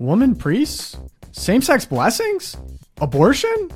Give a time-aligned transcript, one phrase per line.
[0.00, 0.96] Woman priests?
[1.32, 2.56] Same sex blessings?
[3.02, 3.68] Abortion?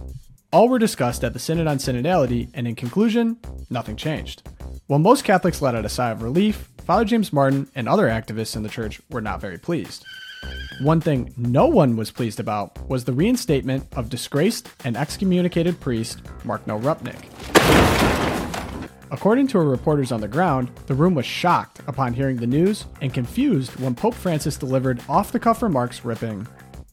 [0.55, 3.37] All were discussed at the Synod on Synodality, and in conclusion,
[3.69, 4.49] nothing changed.
[4.87, 8.57] While most Catholics let out a sigh of relief, Father James Martin and other activists
[8.57, 10.07] in the church were not very pleased.
[10.81, 16.23] One thing no one was pleased about was the reinstatement of disgraced and excommunicated priest
[16.43, 17.94] Marko Rupnik.
[19.11, 22.87] According to a reporters on the ground, the room was shocked upon hearing the news
[23.01, 26.47] and confused when Pope Francis delivered off the cuff remarks ripping,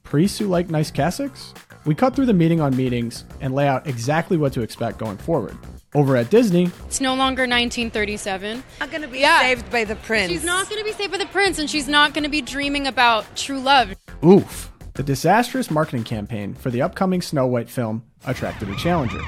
[0.04, 1.54] Priests who like nice cassocks?
[1.86, 5.16] We cut through the meeting on meetings and lay out exactly what to expect going
[5.18, 5.58] forward.
[5.96, 8.62] Over at Disney, It's no longer 1937.
[8.82, 9.40] Not going to be Yeah.
[9.40, 10.30] saved by the prince.
[10.30, 12.42] She's not going to be saved by the prince, and she's not going to be
[12.42, 13.96] dreaming about true love.
[14.24, 19.22] oof, the disastrous marketing campaign for the upcoming Snow White film attracted a challenger.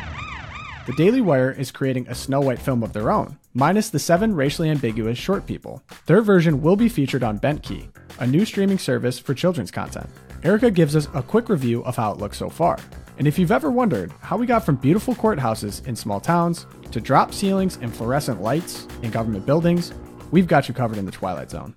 [0.85, 4.35] The Daily Wire is creating a Snow White film of their own, minus the seven
[4.35, 5.81] racially ambiguous short people.
[6.07, 7.87] Their version will be featured on Bentkey,
[8.19, 10.09] a new streaming service for children's content.
[10.43, 12.77] Erica gives us a quick review of how it looks so far.
[13.17, 16.99] And if you've ever wondered how we got from beautiful courthouses in small towns to
[16.99, 19.93] drop ceilings and fluorescent lights in government buildings,
[20.31, 21.73] we've got you covered in the Twilight Zone.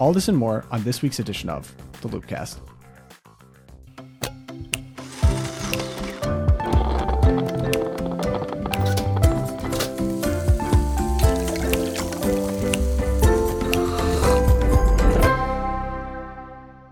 [0.00, 2.58] All this and more on this week's edition of the Loopcast.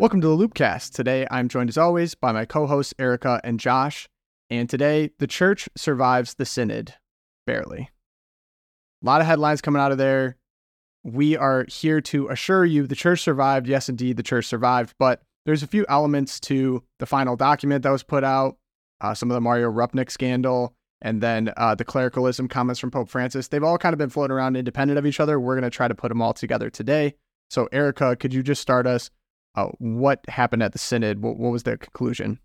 [0.02, 0.94] Welcome to the Loopcast.
[0.94, 4.08] Today I'm joined as always by my co-hosts Erica and Josh,
[4.50, 6.94] and today the church survives the synod
[7.46, 7.88] barely.
[9.00, 10.38] A lot of headlines coming out of there.
[11.04, 13.68] We are here to assure you the church survived.
[13.68, 17.90] Yes, indeed, the church survived, but there's a few elements to the final document that
[17.90, 18.56] was put out,
[19.02, 23.08] uh, some of the Mario Rupnik scandal, and then uh, the clericalism comments from Pope
[23.08, 23.46] Francis.
[23.46, 25.38] They've all kind of been floating around independent of each other.
[25.38, 27.14] We're going to try to put them all together today.
[27.50, 29.08] So, Erica, could you just start us?
[29.54, 31.22] Uh, what happened at the synod?
[31.22, 32.38] What, what was their conclusion?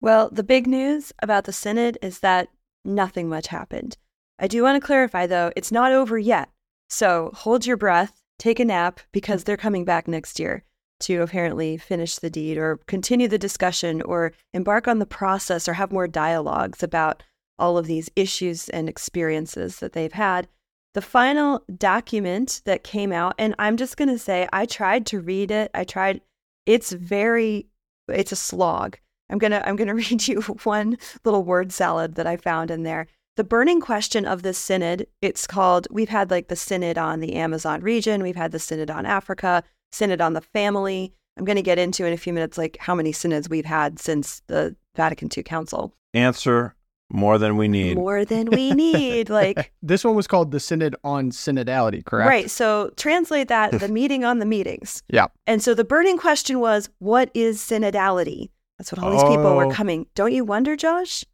[0.00, 2.48] Well, the big news about the synod is that
[2.84, 3.96] nothing much happened.
[4.38, 6.48] I do want to clarify, though, it's not over yet.
[6.88, 10.64] So hold your breath, take a nap, because they're coming back next year
[11.00, 15.74] to apparently finish the deed or continue the discussion or embark on the process or
[15.74, 17.22] have more dialogues about
[17.58, 20.48] all of these issues and experiences that they've had.
[20.94, 25.20] The final document that came out, and I'm just going to say, I tried to
[25.20, 25.70] read it.
[25.74, 26.20] I tried,
[26.70, 27.66] it's very,
[28.08, 28.96] it's a slog.
[29.28, 33.06] I'm to I'm to read you one little word salad that I found in there.
[33.36, 37.34] The burning question of this synod, it's called we've had like the synod on the
[37.34, 41.12] Amazon region, we've had the synod on Africa, synod on the family.
[41.36, 43.98] I'm going to get into in a few minutes like how many synods we've had
[43.98, 45.94] since the Vatican II Council.
[46.12, 46.74] Answer
[47.10, 47.96] more than we need.
[47.96, 52.28] More than we need like This one was called the Synod on Synodality, correct?
[52.28, 52.50] Right.
[52.50, 55.02] So translate that the meeting on the meetings.
[55.08, 55.26] Yeah.
[55.46, 58.50] And so the burning question was, what is synodality?
[58.78, 59.70] That's what all these people were Oh.
[59.70, 60.06] coming.
[60.14, 61.24] Don't you wonder, Josh?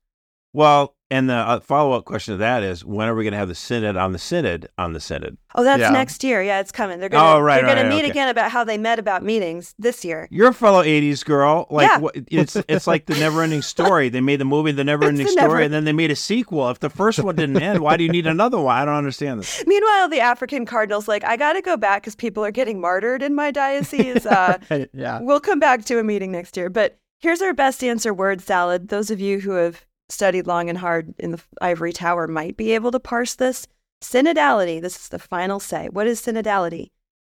[0.52, 3.38] Well, and the uh, follow up question to that is when are we going to
[3.38, 5.38] have the synod on the synod on the synod?
[5.54, 5.90] Oh, that's Yeah.
[5.90, 6.42] next year.
[6.42, 6.98] Yeah, it's coming.
[7.00, 8.10] They're gonna Oh, right, they're gonna right, meet okay.
[8.10, 10.28] again about how they met about meetings this year.
[10.30, 11.66] You're a fellow '80s girl.
[11.70, 11.98] Like Yeah.
[11.98, 14.08] what, it's it's like the never ending story.
[14.08, 16.16] They made the movie The Never Ending the Story, never- and then they made a
[16.16, 16.68] sequel.
[16.70, 18.76] If the first one didn't end, why do you need another one?
[18.76, 19.62] I don't understand this.
[19.66, 23.22] Meanwhile, the African cardinal's like, I got to go back because people are getting martyred
[23.22, 24.26] in my diocese.
[24.36, 25.20] Uh, Hey, yeah.
[25.22, 26.68] we'll come back to a meeting next year.
[26.68, 28.88] But here's our best answer word salad.
[28.88, 32.72] Those of you who have studied long and hard in the ivory tower might be
[32.72, 33.66] able to parse this.
[34.02, 35.88] Synodality, this is the final say.
[35.90, 36.90] What is synodality?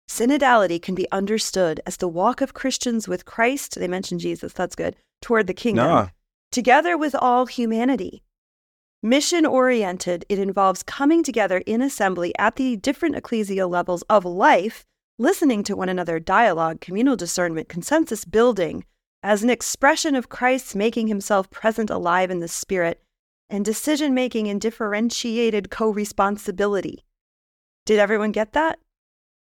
[0.07, 4.75] Synodality can be understood as the walk of Christians with Christ, they mentioned Jesus, that's
[4.75, 6.09] good, toward the kingdom, No.
[6.51, 8.21] together with all humanity.
[9.03, 14.85] Mission oriented, it involves coming together in assembly at the different ecclesial levels of life,
[15.17, 18.85] listening to one another, dialogue, communal discernment, consensus building,
[19.23, 23.01] as an expression of Christ's making himself present alive in the Spirit,
[23.49, 27.03] and decision making in differentiated co responsibility.
[27.85, 28.79] Did everyone get that?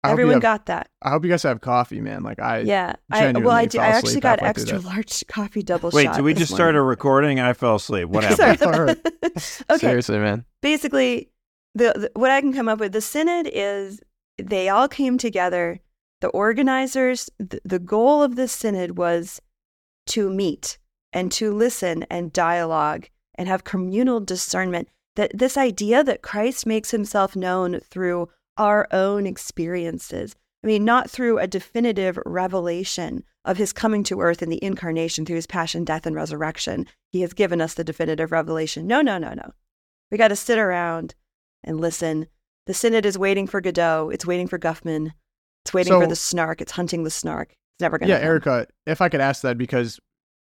[0.04, 0.88] I hope you Everyone have- got that.
[1.02, 2.22] I hope you guys have coffee, man.
[2.22, 2.94] Like I, Yeah.
[3.10, 5.96] I, well, genuinely I, did, I actually got extra large coffee double shot.
[5.96, 7.40] Wait, did we this just start a recording?
[7.40, 8.08] I fell asleep.
[8.10, 8.58] What happened?
[8.58, 8.90] Sorry.
[9.70, 9.78] okay.
[9.78, 10.44] Seriously, man.
[10.62, 11.30] basically
[11.74, 14.00] the, the what I can come up with the synod is
[14.38, 15.80] they all came together
[16.20, 19.40] the organizers the, the goal of the synod was
[20.06, 20.78] to meet
[21.12, 26.90] and to listen and dialogue and have communal discernment that this idea that Christ makes
[26.90, 33.72] himself known through our own experiences I mean not through a definitive revelation of his
[33.72, 37.60] coming to earth in the incarnation through his passion death and resurrection he has given
[37.60, 39.52] us the definitive revelation no no no no
[40.10, 41.14] we got to sit around
[41.64, 42.26] and listen.
[42.66, 44.10] The synod is waiting for Godot.
[44.10, 45.12] It's waiting for Guffman.
[45.64, 46.60] It's waiting for the snark.
[46.60, 47.56] It's hunting the snark.
[47.76, 50.00] It's never going to Yeah, Erica, if I could ask that because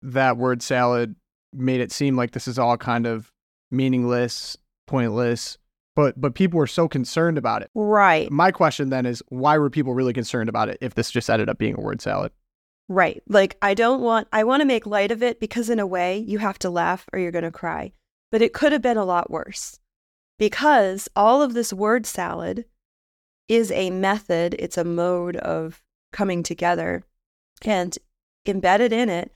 [0.03, 1.17] that word salad
[1.55, 3.33] made it seem like this is all kind of
[3.71, 5.57] meaningless, pointless,
[5.97, 7.71] but but people were so concerned about it.
[7.75, 8.31] Right.
[8.31, 11.49] My question then is why were people really concerned about it if this just ended
[11.49, 12.33] up being a word salad?
[12.89, 13.23] Right.
[13.27, 16.19] Like I don't want I want to make light of it because in a way
[16.19, 17.93] you have to laugh or you're going to cry.
[18.31, 19.79] But it could have been a lot worse.
[20.39, 22.65] Because all of this word salad
[23.49, 25.83] is a method, it's a mode of
[26.13, 27.05] coming together
[27.63, 27.97] and
[28.47, 29.33] embedded in it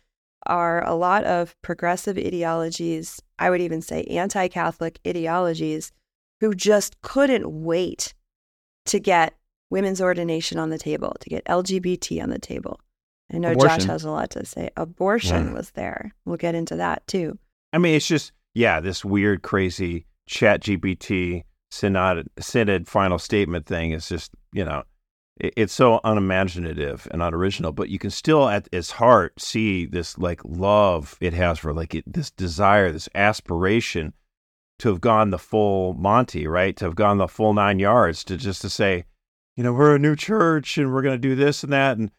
[0.47, 5.93] are a lot of progressive ideologies, I would even say anti-Catholic ideologies
[6.41, 8.15] who just couldn't wait
[8.87, 9.35] to get
[9.71, 12.81] women's ordination on the table, to get LGBT on the table.
[13.33, 14.71] I know Josh has a lot to say.
[14.77, 15.53] Abortion Yeah.
[15.53, 16.15] was there.
[16.25, 17.39] We'll get into that too.
[17.73, 23.91] I mean, it's just yeah, this weird, crazy Chat GPT synod synod final statement thing
[23.91, 24.85] is just you know,
[25.41, 27.73] it's so unimaginative and unoriginal.
[27.73, 31.95] But you can still at its heart see this like love it has for like
[31.95, 34.13] it, this desire, this aspiration
[34.81, 36.77] to have gone the full Monty, right?
[36.77, 39.05] To have gone the full nine yards, to just to say,
[39.57, 42.11] you know, we're a new church and we're going to do this and that and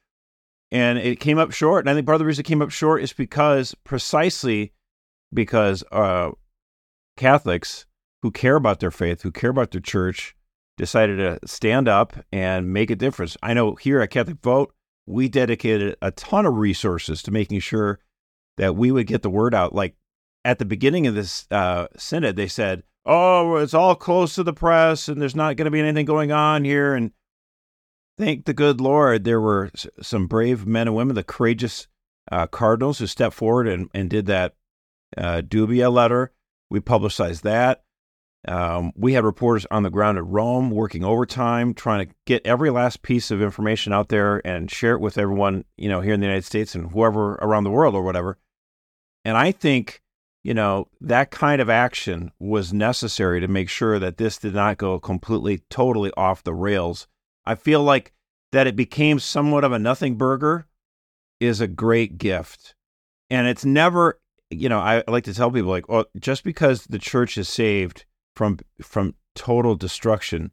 [0.72, 1.84] and it came up short.
[1.84, 4.74] And I think part of the reason it came up short is because precisely
[5.34, 6.32] because uh,
[7.18, 7.86] Catholics
[8.22, 10.36] who care about their faith, who care about their church,
[10.80, 13.36] decided to stand up and make a difference.
[13.44, 14.74] I know here at Catholic Vote,
[15.06, 18.00] we dedicated a ton of resources to making sure
[18.58, 19.76] that we would get the word out.
[19.76, 19.98] Like
[20.46, 24.54] at the beginning of this uh, synod, they said, "Oh, it's all closed to the
[24.54, 27.12] press, and there's not going to be anything going on here." And
[28.18, 29.72] thank the good Lord, there were
[30.02, 31.88] some brave men and women, the courageous
[32.32, 34.56] uh, cardinals who stepped forward and, and did that
[35.18, 36.32] uh, Dubia letter.
[36.70, 37.84] We publicized that.
[38.48, 42.70] Um, we had reporters on the ground at Rome working overtime, trying to get every
[42.70, 46.22] last piece of information out there and share it with everyone, you know, here in
[46.22, 48.38] the United States and whoever around the world or whatever.
[49.26, 50.02] And I think,
[50.42, 54.78] you know, that kind of action was necessary to make sure that this did not
[54.78, 57.08] go completely, totally off the rails.
[57.46, 58.14] I feel like
[58.54, 60.66] that it became somewhat of a nothing burger
[61.42, 62.74] is a great gift.
[63.30, 64.20] And it's never,
[64.50, 68.06] you know, I like to tell people like, oh, just because the church is saved
[68.40, 70.50] from from total destruction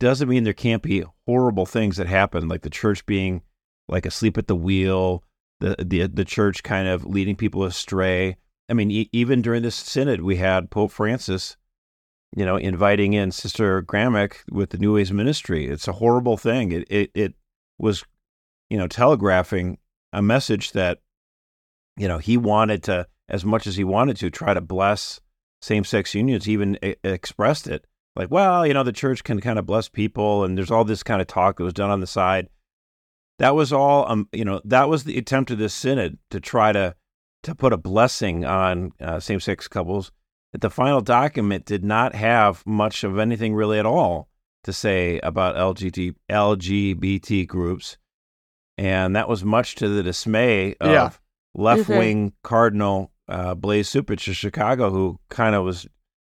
[0.00, 3.42] doesn't mean there can't be horrible things that happen, like the church being
[3.88, 5.22] like asleep at the wheel,
[5.60, 8.36] the the the church kind of leading people astray.
[8.68, 11.56] I mean, e- even during this synod, we had Pope Francis,
[12.36, 15.68] you know, inviting in Sister Gramick with the New Ways Ministry.
[15.68, 16.72] It's a horrible thing.
[16.72, 17.34] It it it
[17.78, 18.04] was,
[18.70, 19.78] you know, telegraphing
[20.12, 20.98] a message that,
[21.96, 25.20] you know, he wanted to, as much as he wanted to, try to bless
[25.60, 26.48] same sex unions.
[26.48, 27.84] Even e- expressed it
[28.16, 31.02] like, well, you know, the church can kind of bless people, and there's all this
[31.02, 32.48] kind of talk that was done on the side.
[33.38, 36.72] That was all, um, you know, that was the attempt of this synod to try
[36.72, 36.94] to
[37.42, 40.12] to put a blessing on uh, same sex couples.
[40.52, 44.28] That the final document did not have much of anything really at all
[44.64, 47.96] to say about LGBT LGBT groups,
[48.76, 51.10] and that was much to the dismay of Yeah.
[51.54, 55.86] left wing Cardinal uh, Blase Cupich of Chicago, who kind of was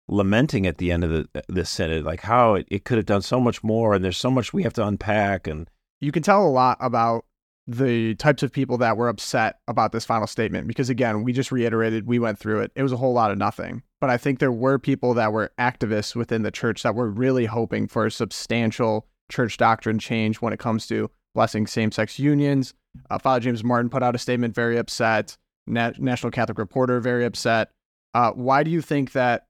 [0.07, 3.21] lamenting at the end of the the synod, like how it, it could have done
[3.21, 5.48] so much more, and there's so much we have to unpack.
[5.48, 5.69] And
[6.00, 7.25] you can tell a lot about
[7.68, 11.51] the types of people that were upset about this final statement because again we just
[11.51, 12.72] reiterated we went through it.
[12.75, 13.84] It was a whole lot of nothing.
[14.00, 17.46] But i think there were people that were activists within the church that were really
[17.46, 22.74] hoping for a substantial church doctrine change when it comes to blessing same-sex unions.
[23.10, 25.38] Uh, father james martin put out a statement very upset
[25.68, 27.70] Na- national catholic reporter very upset
[28.13, 29.46] uh, why do you think that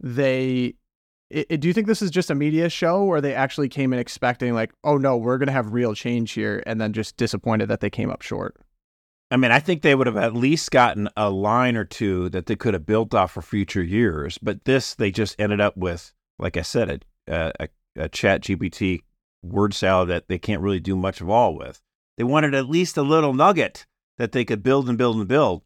[0.00, 0.74] they
[1.32, 3.92] i i- do you think this is just a media show or they actually came
[3.92, 7.16] in expecting like oh no we're going to have real change here and then just
[7.16, 8.56] disappointed that they came up short
[9.30, 12.44] I mean, I think they would have at least gotten a line or two that
[12.44, 14.36] they could have built off for future years.
[14.36, 19.04] But this, they just ended up with, like I said, a, a, a chat GPT
[19.42, 21.80] word salad that they can't really do much of all with.
[22.18, 23.86] They wanted at least a little nugget
[24.18, 25.62] that they could build and build and build.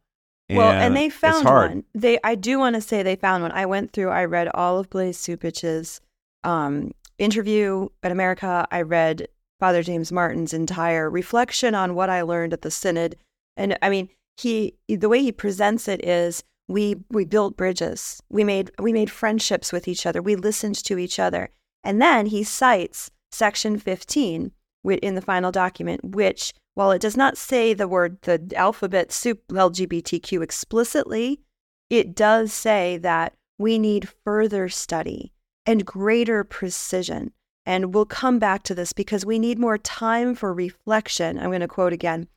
[0.48, 1.84] well, and they found one.
[1.94, 3.52] They, I do want to say they found one.
[3.52, 4.10] I went through.
[4.10, 6.00] I read all of Blase Cupich's
[6.44, 8.66] um, interview at America.
[8.70, 13.16] I read Father James Martin's entire reflection on what I learned at the synod,
[13.56, 18.22] and I mean, he the way he presents it is we we built bridges.
[18.30, 20.20] We made we made friendships with each other.
[20.22, 21.50] We listened to each other,
[21.82, 24.52] and then he cites section fifteen
[24.84, 29.40] in the final document, which while it does not say the word the alphabet soup
[29.48, 31.40] LGBTQ explicitly,
[31.88, 35.32] it does say that we need further study
[35.64, 37.32] and greater precision.
[37.64, 41.38] And we'll come back to this because we need more time for reflection.
[41.38, 42.28] I'm going to quote again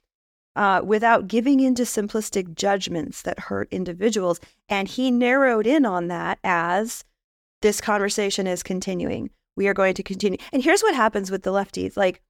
[0.56, 4.40] uh, without giving into simplistic judgments that hurt individuals.
[4.70, 7.04] And he narrowed in on that as
[7.62, 9.32] this conversation is continuing.
[9.58, 10.38] We are going to continue.
[10.54, 11.98] And here's what happens with the lefties.
[11.98, 12.22] Like,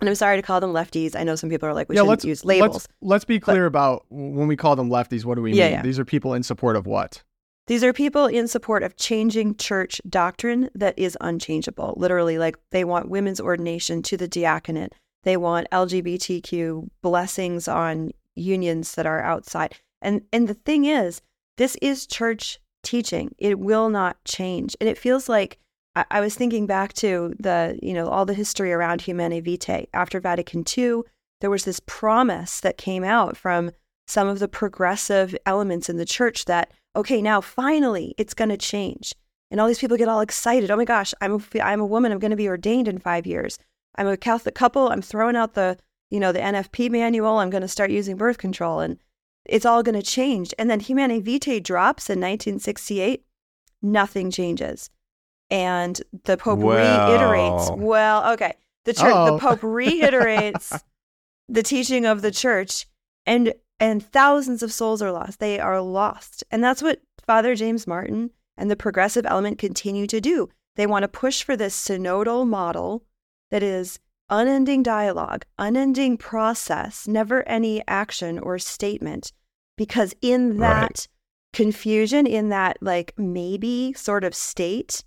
[0.00, 1.14] and I'm sorry to call them lefties.
[1.14, 2.74] I know some people are like, we yeah, shouldn't let's use labels.
[2.74, 5.24] Let's, let's be clear about when we call them lefties.
[5.24, 5.72] What do we Yeah, mean?
[5.74, 5.82] yeah.
[5.82, 7.22] These are people in support of what?
[7.66, 11.94] These are people in support of changing church doctrine that is unchangeable.
[11.96, 14.92] Literally, like they want women's ordination to the diaconate.
[15.22, 19.74] They want LGBTQ blessings on unions that are outside.
[20.02, 21.22] And and the thing is,
[21.56, 23.34] this is church teaching.
[23.38, 24.76] It will not change.
[24.80, 25.58] And it feels like
[25.96, 29.86] I, was thinking back to the, you know, all the history around Humanae Vitae.
[29.94, 31.02] After Vatican II,
[31.40, 33.70] there was this promise that came out from
[34.06, 38.56] some of the progressive elements in the church that okay, now finally it's going to
[38.56, 39.14] change.
[39.50, 40.70] And all these people get all excited.
[40.70, 42.12] Oh my gosh, I'm a, I'm a woman.
[42.12, 43.58] I'm going to be ordained in five years.
[43.96, 44.88] I'm a Catholic couple.
[44.88, 45.78] I'm throwing out the,
[46.10, 47.38] you know, the NFP manual.
[47.38, 48.98] I'm going to start using birth control and
[49.44, 50.54] it's all going to change.
[50.58, 53.24] And then Humanae Vitae drops in 1968.
[53.82, 54.90] Nothing changes.
[55.54, 57.76] And the Pope reiterates, Well.
[57.76, 58.54] well, okay.
[58.84, 59.38] The church, the Uh-oh.
[59.38, 60.72] Pope reiterates
[61.48, 62.86] the teaching of the church
[63.24, 65.40] and and thousands of souls are lost.
[65.40, 66.44] They are lost.
[66.50, 70.48] And that's what Father James Martin and the progressive element continue to do.
[70.76, 73.04] They want to push for this synodal model
[73.50, 73.98] that is
[74.30, 79.32] unending dialogue, unending process, never any action or statement.
[79.76, 81.08] Because in that Right.
[81.52, 85.02] confusion, in that like maybe sort of state,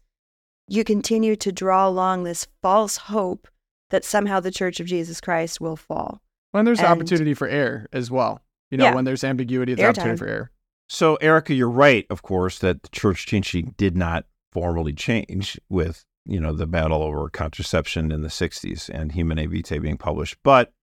[0.67, 3.47] you continue to draw along this false hope
[3.89, 6.21] that somehow the Church of Jesus Christ will fall.
[6.51, 8.41] When there's And- opportunity for error as well.
[8.69, 8.95] You know, Yeah.
[8.95, 9.89] when there's ambiguity, it's Airtime.
[9.89, 10.51] opportunity for error.
[10.89, 16.05] So, Erica, you're right, of course, that the church teaching did not formally change with,
[16.25, 20.37] you know, the battle over contraception in the 60s and Humanae Vitae being published.
[20.43, 20.73] But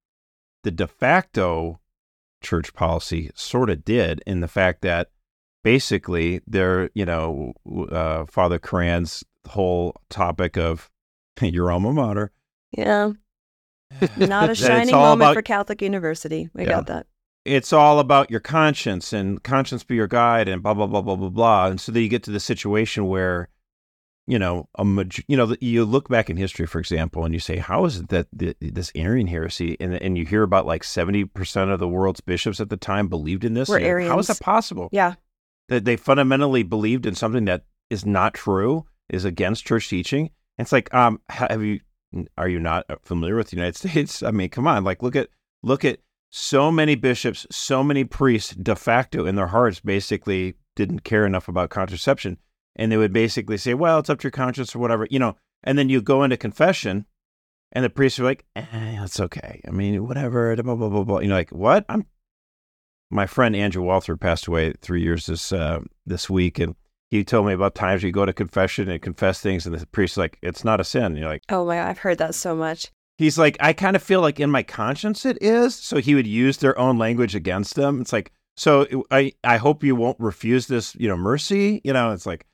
[0.63, 1.81] the de facto
[2.43, 5.11] church policy sort of did in the fact that
[5.63, 7.53] basically there, you know,
[7.91, 10.91] uh, Father Curran's whole topic of
[11.41, 12.33] your alma mater.
[12.77, 13.13] Yeah.
[14.17, 16.49] Not a shining moment about- for Catholic University.
[16.55, 16.69] We Yeah.
[16.71, 17.07] got that.
[17.45, 21.15] it's all about your conscience and conscience be your guide and blah blah blah blah
[21.17, 23.49] blah blah and so then you get to the situation where
[24.27, 24.85] you know a
[25.29, 28.09] you know you look back in history for example and you say how is it
[28.09, 32.23] that the, this Arian heresy and and you hear about like 70% of the world's
[32.23, 35.17] bishops at the time believed in this Were And how is that possible Yeah.
[35.69, 40.73] that they fundamentally believed in something that is not true is against church teaching it's
[40.73, 41.81] like um have you
[42.39, 45.29] are you not familiar with the United States I mean come on like look at
[45.63, 45.99] look at
[46.37, 51.47] so many bishops, so many priests de facto in their hearts basically didn't care enough
[51.47, 52.39] about contraception.
[52.75, 55.37] And they would basically say, well, it's up to your conscience or whatever, you know.
[55.63, 57.07] And then you go into confession
[57.71, 58.63] and the priests are like, eh,
[59.01, 59.61] it's okay.
[59.65, 61.21] I mean, whatever, blah, blah, blah, blah.
[61.21, 61.85] You know, like, what?
[61.89, 62.05] I'm
[63.11, 66.75] my friend Andrew Walther passed away three years this uh, this week, and
[67.15, 70.17] he told me about times you go to confession and confess things, and the priest's
[70.17, 71.05] like, it's not a sin.
[71.05, 72.91] And you're like, Oh my, I've heard that so much.
[73.19, 75.77] He's like, I kind of feel like in my conscience it is.
[75.77, 78.01] So he would use their own language against them.
[78.01, 81.81] It's like, so I, I hope you won't refuse this, you know, mercy.
[81.85, 82.47] You know, it's like,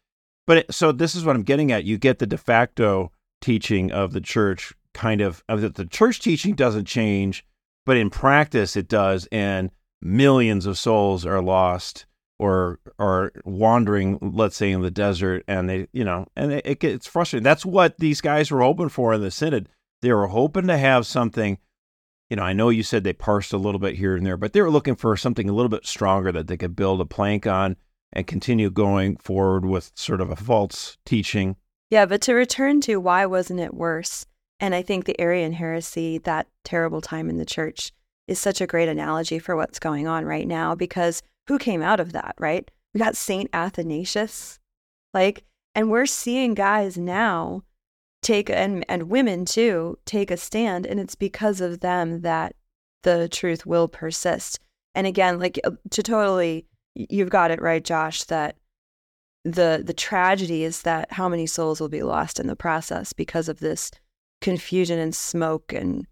[0.47, 1.85] but it, so this is what I'm getting at.
[1.85, 6.21] You get the de facto teaching of the church, kind of, of that the church
[6.21, 7.47] teaching doesn't change,
[7.87, 9.71] but in practice it does, and
[10.03, 12.05] millions of souls are lost
[12.41, 16.81] or are wandering, let's say, in the desert, and they, you know, and it, it
[16.81, 17.45] gets frustrating.
[17.45, 19.69] That's what these guys were hoping for in the synod.
[20.01, 21.59] They were hoping to have something.
[22.31, 24.55] You know, I know you said they parsed a little bit here and there, but
[24.55, 27.47] they were looking for something a little bit stronger that they could build a plank
[27.47, 27.77] on
[28.15, 31.57] and continue going forward with sort of a false teaching.
[31.91, 34.25] Yeah, but to return to why wasn't it worse?
[34.59, 37.93] And I think the Arian heresy, that terrible time in the church,
[38.27, 41.21] is such a great analogy for what's going on right now because
[41.51, 42.71] who came out of that, right?
[42.95, 44.61] We got Saint Athanasius.
[45.13, 45.43] Like,
[45.75, 47.65] and we're seeing guys now
[48.23, 52.55] take and and women too take a stand and it's because of them that
[53.03, 54.61] the truth will persist.
[54.95, 58.57] And again, like uh, to totally you've got it right Josh that
[59.45, 63.49] the the tragedy is that how many souls will be lost in the process because
[63.49, 63.91] of this
[64.41, 66.07] confusion and smoke and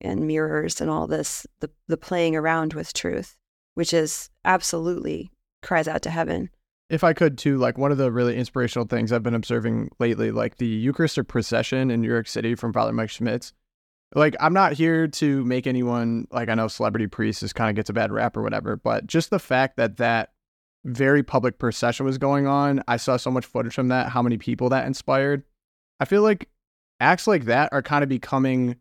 [0.00, 3.36] and mirrors and all this the the playing around with truth
[3.74, 5.30] which is absolutely
[5.62, 6.50] cries out to heaven
[6.90, 10.30] if I could too, like one of the really inspirational things I've been observing lately,
[10.30, 13.52] like the Eucharistic procession in New York City from Father Mike Schmitz.
[14.14, 17.90] Like, I'm not here to make anyone like I know celebrity priests kind of gets
[17.90, 20.32] a bad rap or whatever, but just the fact that that
[20.84, 24.36] very public procession was going on, I saw so much footage from that, how many
[24.36, 25.42] people that inspired.
[25.98, 26.48] I feel like
[27.00, 28.76] acts like that are kind of becoming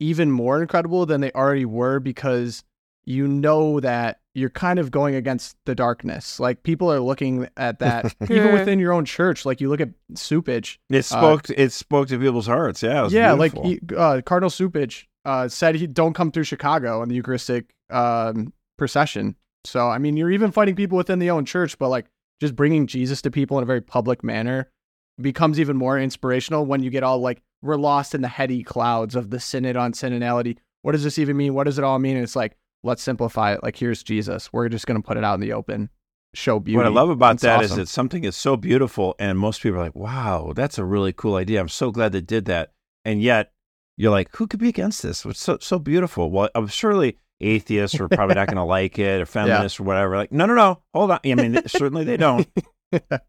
[0.00, 2.64] even more incredible than they already were because
[3.04, 6.40] you know that you're kind of going against the darkness.
[6.40, 9.46] Like people are looking at that even within your own church.
[9.46, 10.78] Like you look at Cupich.
[10.90, 11.48] It spoke.
[11.50, 12.82] it spoke to people's hearts.
[12.82, 13.00] Yeah.
[13.00, 17.02] it was Yeah, like he, uh, Cardinal Cupich uh, said he don't come through Chicago
[17.02, 19.36] in the Eucharistic um, procession.
[19.64, 22.06] So I mean, you're even fighting people within the own church, but like
[22.40, 24.68] just bringing Jesus to people in a very public manner
[25.20, 29.14] becomes even more inspirational when you get all like we're lost in the heady clouds
[29.14, 30.58] of the synod on synodality.
[30.82, 31.54] What does this even mean?
[31.54, 32.16] What does it all mean?
[32.16, 33.62] And it's like let's simplify it.
[33.62, 34.52] Like here's Jesus.
[34.52, 35.90] We're just gonna put it out in the open,
[36.34, 36.76] show beauty.
[36.76, 37.80] What I love about It's that is awesome.
[37.82, 41.34] that something is so beautiful, and most people are like, "Wow, that's a really cool
[41.36, 42.72] idea." I'm so glad they did that,
[43.04, 43.52] and yet
[43.96, 45.24] you're like, "Who could be against this?
[45.24, 49.20] It's so so beautiful." Well, I'm surely atheists are probably not going to like it,
[49.20, 50.16] or feminists or whatever.
[50.16, 51.20] Like, no, no, no, hold on.
[51.24, 52.46] I mean, certainly they don't.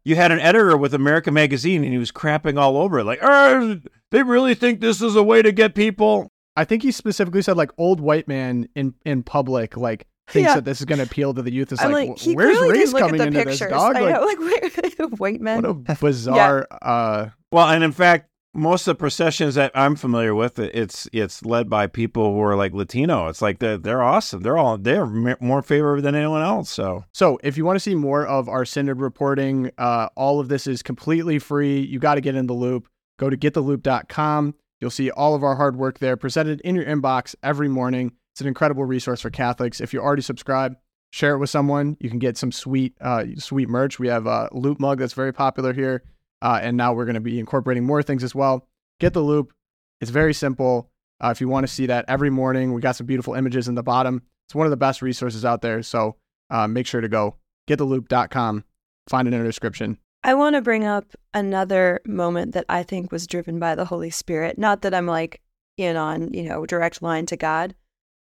[0.04, 3.20] You had an editor with America Magazine, and he was crapping all over it, like,
[3.20, 3.80] "Er,
[4.12, 7.56] "They really think this is a way to get people." I think he specifically said
[7.56, 10.54] like old white man in in public like thinks Yeah.
[10.56, 11.70] that this is going to appeal to the youth.
[11.70, 13.58] It's like, like, where's race didn't look at coming into pictures.
[13.60, 13.94] this dog?
[13.94, 15.62] Like, know, like white men.
[15.62, 16.66] what a bizarre.
[16.82, 21.44] uh Well, and in fact, most of the processions that I'm familiar with, it's it's
[21.44, 23.28] led by people who are like Latino.
[23.28, 24.40] It's like they're they're awesome.
[24.40, 26.70] They're all they're more favored than anyone else.
[26.70, 30.48] So So if you want to see more of our synod reporting, uh, all of
[30.48, 31.80] this is completely free.
[31.80, 32.88] You got to get in the loop.
[33.18, 34.54] Go to gettheloop.com.
[34.80, 38.12] You'll see all of our hard work there presented in your inbox every morning.
[38.32, 39.80] It's an incredible resource for Catholics.
[39.80, 40.76] If you already subscribe,
[41.10, 41.96] share it with someone.
[42.00, 43.98] You can get some sweet, uh, sweet merch.
[43.98, 46.02] We have a loop mug that's very popular here,
[46.42, 48.68] uh, and now we're going to be incorporating more things as well.
[49.00, 49.52] Get the loop.
[50.00, 50.90] It's very simple.
[51.22, 53.74] Uh, if you want to see that every morning, we got some beautiful images in
[53.74, 54.22] the bottom.
[54.46, 55.82] It's one of the best resources out there.
[55.82, 56.16] So
[56.50, 57.36] uh, make sure to go
[57.68, 58.64] gettheloop.com.
[59.08, 59.98] Find it in the description.
[60.26, 64.10] I want to bring up another moment that I think was driven by the Holy
[64.10, 64.58] Spirit.
[64.58, 65.40] Not that I'm like
[65.76, 67.76] in on, you know, direct line to God,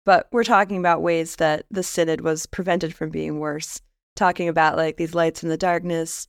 [0.06, 3.82] but we're talking about ways that the synod was prevented from being worse.
[4.18, 6.28] Talking about like these lights in the darkness,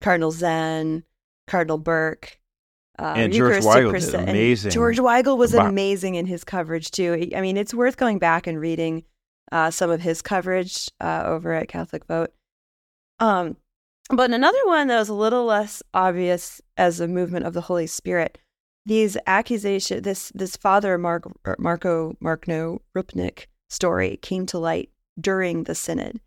[0.00, 1.04] Cardinal Zen,
[1.46, 2.38] Cardinal Burke,
[2.98, 6.90] uh, And George Weigel did and amazing George Weigel was about- amazing in his coverage
[6.90, 7.28] too.
[7.36, 9.04] I mean, it's worth going back and reading
[9.50, 12.32] uh, some of his coverage uh, over at Catholic Vote.
[13.20, 13.58] Um,
[14.12, 17.86] but another one that was a little less obvious as a movement of the Holy
[17.86, 18.38] Spirit,
[18.84, 21.24] these accusation, this this Father Mark,
[21.58, 26.20] Marco Marko Rupnik story came to light during the synod,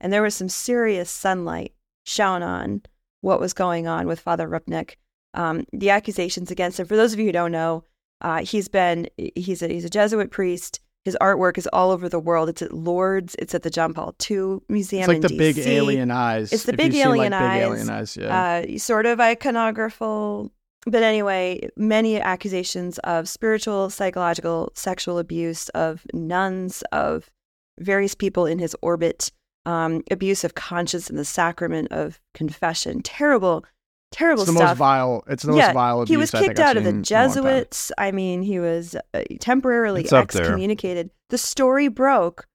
[0.00, 1.72] and there was some serious sunlight
[2.04, 2.82] shone on
[3.22, 4.96] what was going on with Father Rupnik.
[5.34, 6.86] Um, the accusations against him.
[6.86, 7.84] For those of you who don't know,
[8.20, 10.80] uh, he's been he's a he's a Jesuit priest.
[11.04, 12.48] His artwork is all over the world.
[12.48, 13.34] It's at Lourdes.
[13.38, 15.02] It's at the John Paul II Museum.
[15.02, 16.52] It's like the big alien eyes.
[16.52, 17.62] It's the big alien like, big eyes.
[17.62, 18.16] alien eyes.
[18.16, 18.62] Yeah.
[18.74, 20.50] uh, sort of iconographical.
[20.86, 27.30] But anyway, many accusations of spiritual, psychological, sexual abuse of nuns, of
[27.78, 29.30] various people in his orbit,
[29.64, 33.02] um, abuse of conscience in the sacrament of confession.
[33.02, 33.64] Terrible,
[34.12, 34.68] terrible it's the stuff.
[34.70, 35.24] most vile.
[35.26, 36.08] It's the Yeah, most vile abuse.
[36.10, 37.44] he was I think kicked I've out of the seen in a long time.
[37.44, 37.92] Jesuits.
[37.98, 40.20] I mean, he was uh, temporarily It's there.
[40.22, 41.10] excommunicated.
[41.30, 42.46] The story broke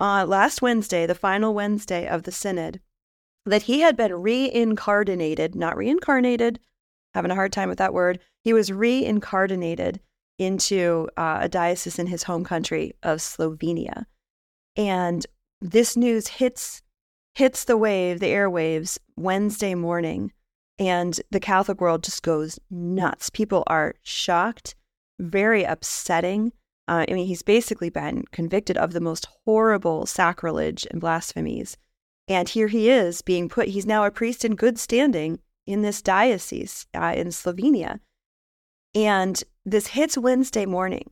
[0.00, 2.80] uh, last Wednesday, the final Wednesday of the synod,
[3.46, 6.60] that he had been reincarnated, not reincarnated,
[7.14, 8.20] having a hard time with that word.
[8.44, 10.00] He was reincarnated
[10.38, 14.04] into uh, a diocese in his home country of Slovenia.
[14.76, 15.26] And
[15.60, 16.82] this news hits
[17.34, 20.32] hits the wave, the airwaves, Wednesday morning,
[20.78, 23.30] and the Catholic world just goes nuts.
[23.30, 24.74] People are shocked,
[25.18, 26.52] very upsetting.
[26.86, 31.76] Uh, I mean, he's basically been convicted of the most horrible sacrilege and blasphemies.
[32.28, 36.00] And here he is being put, he's now a priest in good standing in this
[36.00, 38.00] diocese uh, in Slovenia.
[38.94, 41.10] And this hits Wednesday morning.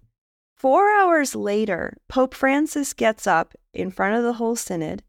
[0.57, 5.02] Four hours later, Pope Francis gets up in front of the whole synod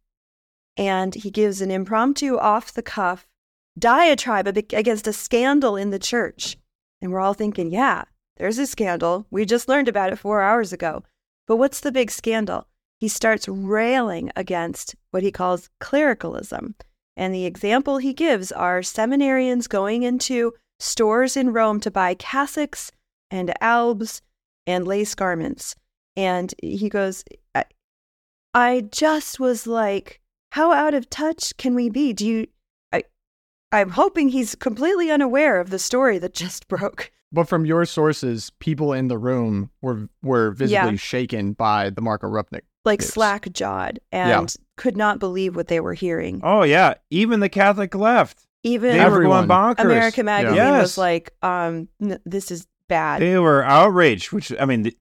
[0.76, 3.26] and he gives an impromptu, off the cuff
[3.78, 6.58] diatribe against a scandal in the church.
[7.02, 8.06] And we're all thinking, yeah,
[8.38, 9.26] there's a scandal.
[9.30, 11.04] We just learned about it four hours ago.
[11.48, 12.68] But what's the big scandal?
[13.00, 16.76] He starts railing against what he calls clericalism.
[17.16, 22.92] And the example he gives are seminarians going into stores in Rome to buy cassocks
[23.32, 24.22] and albs
[24.66, 25.76] and lace garments.
[26.16, 27.24] And he goes,
[28.54, 30.20] I, just was like,
[30.52, 32.14] how out of touch can we be?
[32.14, 32.48] Do you,
[33.72, 37.12] I'm hoping he's completely unaware of the story that just broke.
[37.32, 40.96] But from your sources, people in the room were were visibly Yeah.
[40.98, 42.62] shaken by the Marco Rupnik.
[42.86, 43.10] Like Yes.
[43.14, 44.40] slack jawed Yeah.
[44.40, 46.40] and could not believe what they were hearing.
[46.44, 48.48] Oh yeah, even the Catholic left.
[48.64, 49.42] Even They Everyone.
[49.42, 49.84] were going bonkers.
[49.86, 50.82] America Magazine Yes.
[50.82, 53.22] was like, um, n- this is bad.
[53.22, 54.96] They were outraged, which I mean, th-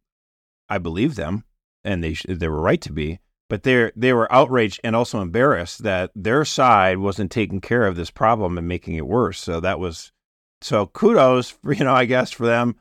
[0.68, 1.44] I believe them,
[1.85, 3.20] and they sh- they were right to be.
[3.49, 7.97] But they they were outraged and also embarrassed that their side wasn't taking care of
[7.97, 9.39] this problem and making it worse.
[9.39, 10.13] So that was
[10.61, 12.77] so kudos, for, you know, I guess for them.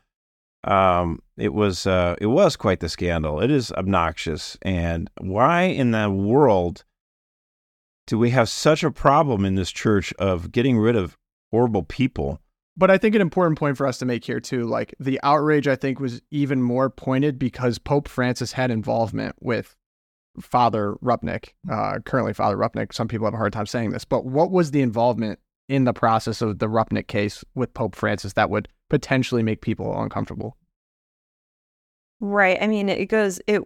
[0.64, 3.40] Um, it was uh, it was quite the scandal.
[3.40, 6.84] It is obnoxious, and why in the world
[8.08, 11.18] do we have such a problem in this church of getting rid of
[11.52, 12.40] horrible people?
[12.78, 15.68] But I think an important point for us to make here too, like the outrage,
[15.68, 19.76] I think was even more pointed because Pope Francis had involvement with
[20.40, 22.94] Father Rupnik, uh, currently Father Rupnik.
[22.94, 25.94] Some people have a hard time saying this, but what was the involvement in the
[25.94, 30.58] process of the Rupnik case with Pope Francis that would potentially make people uncomfortable?
[32.20, 32.58] Right.
[32.62, 33.62] I mean, it goes it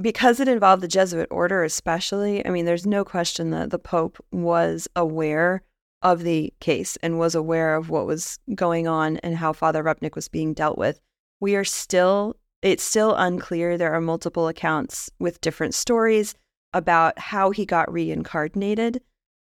[0.00, 2.44] because it involved the Jesuit order, especially.
[2.44, 5.62] I mean, there's no question that the Pope was aware
[6.02, 10.14] of the case and was aware of what was going on and how Father Rupnik
[10.14, 11.00] was being dealt with.
[11.40, 13.78] We are still, it's still unclear.
[13.78, 16.34] There are multiple accounts with different stories
[16.72, 19.00] about how he got reincarnated,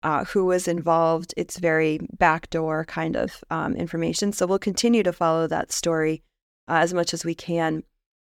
[0.03, 1.33] uh, who was involved.
[1.35, 4.31] It's very backdoor kind of um, information.
[4.31, 6.21] So we'll continue to follow that story
[6.67, 7.81] uh, as much as we can.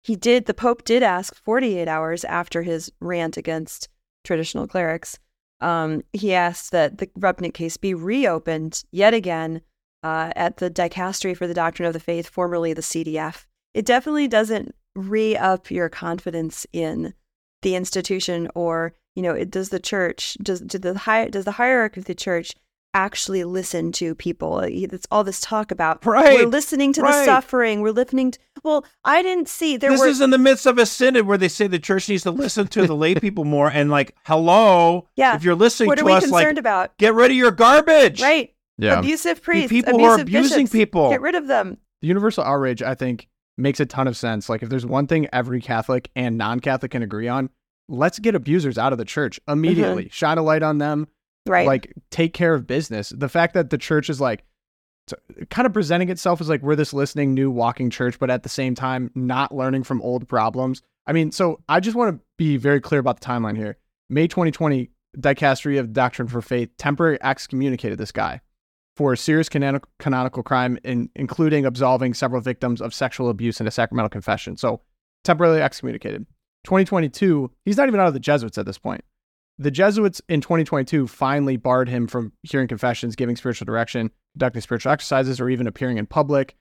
[0.02, 3.88] He did, the Pope did ask 48 hours after his rant against
[4.24, 5.18] traditional clerics
[5.60, 9.62] um, he asked that the Rupnik case be reopened yet again
[10.02, 13.45] uh, at the Dicastery for the Doctrine of the Faith, formerly the CDF.
[13.76, 17.12] It definitely doesn't re up your confidence in
[17.60, 21.52] the institution, or you know, it, does the church does do the high does the
[21.52, 22.54] hierarchy of the church
[22.94, 24.54] actually listen to people.
[24.54, 26.38] Uh, it's all this talk about right.
[26.38, 27.12] we're listening to right.
[27.12, 27.82] the suffering.
[27.82, 30.78] We're listening to well, I didn't see there this were, is in the midst of
[30.78, 33.70] a synod where they say the church needs to listen to the lay people more
[33.70, 35.36] and like, hello, yeah.
[35.36, 36.96] if you're listening what to are we us, concerned like, about?
[36.96, 38.22] get rid of your garbage.
[38.22, 38.54] Right.
[38.78, 39.00] Yeah.
[39.00, 41.10] Abusive priests, people abusive who are abusing bishops, people.
[41.10, 41.76] Get rid of them.
[42.00, 44.48] The universal outrage, I think, makes a ton of sense.
[44.48, 47.50] Like if there's one thing every Catholic and non-Catholic can agree on,
[47.88, 50.04] let's get abusers out of the church immediately.
[50.04, 50.12] Mm-hmm.
[50.12, 51.08] Shine a light on them
[51.48, 54.44] right like take care of business the fact that the church is like
[55.50, 58.48] kind of presenting itself as like we're this listening new walking church but at the
[58.48, 62.56] same time not learning from old problems i mean so i just want to be
[62.56, 63.76] very clear about the timeline here
[64.08, 68.40] may 2020 dicastery of doctrine for faith temporarily excommunicated this guy
[68.96, 73.70] for a serious canonical, crime in, including absolving several victims of sexual abuse in a
[73.70, 74.80] sacramental confession so
[75.24, 76.26] temporarily excommunicated
[76.64, 79.02] 2022 he's not even out of the jesuits at this point
[79.58, 84.92] the Jesuits in 2022 finally barred him from hearing confessions, giving spiritual direction, conducting spiritual
[84.92, 86.56] exercises, or even appearing in public.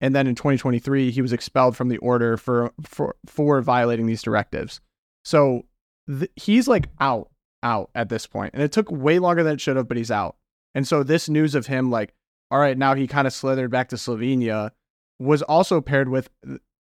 [0.00, 4.22] And then in 2023, he was expelled from the order for for for violating these
[4.22, 4.80] directives.
[5.24, 5.66] So
[6.08, 7.30] th- he's like out,
[7.62, 10.10] out at this point, and it took way longer than it should have, but he's
[10.10, 10.36] out.
[10.74, 12.14] And so this news of him, like,
[12.50, 14.70] all right, now he kind of slithered back to Slovenia,
[15.18, 16.30] was also paired with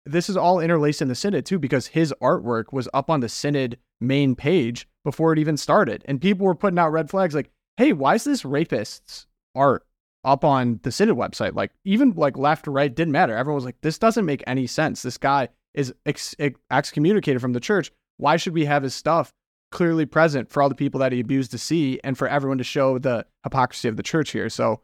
[0.05, 3.29] this is all interlaced in the synod too, because his artwork was up on the
[3.29, 6.03] synod main page before it even started.
[6.07, 9.85] And people were putting out red flags like, hey, why is this rapist's art
[10.23, 11.55] up on the Synod website?
[11.55, 13.35] Like, even like left or right didn't matter.
[13.35, 15.01] Everyone was like, this doesn't make any sense.
[15.01, 16.35] This guy is ex-
[16.71, 17.91] excommunicated from the church.
[18.17, 19.33] Why should we have his stuff
[19.71, 22.63] clearly present for all the people that he abused to see and for everyone to
[22.63, 24.49] show the hypocrisy of the church here?
[24.49, 24.81] So,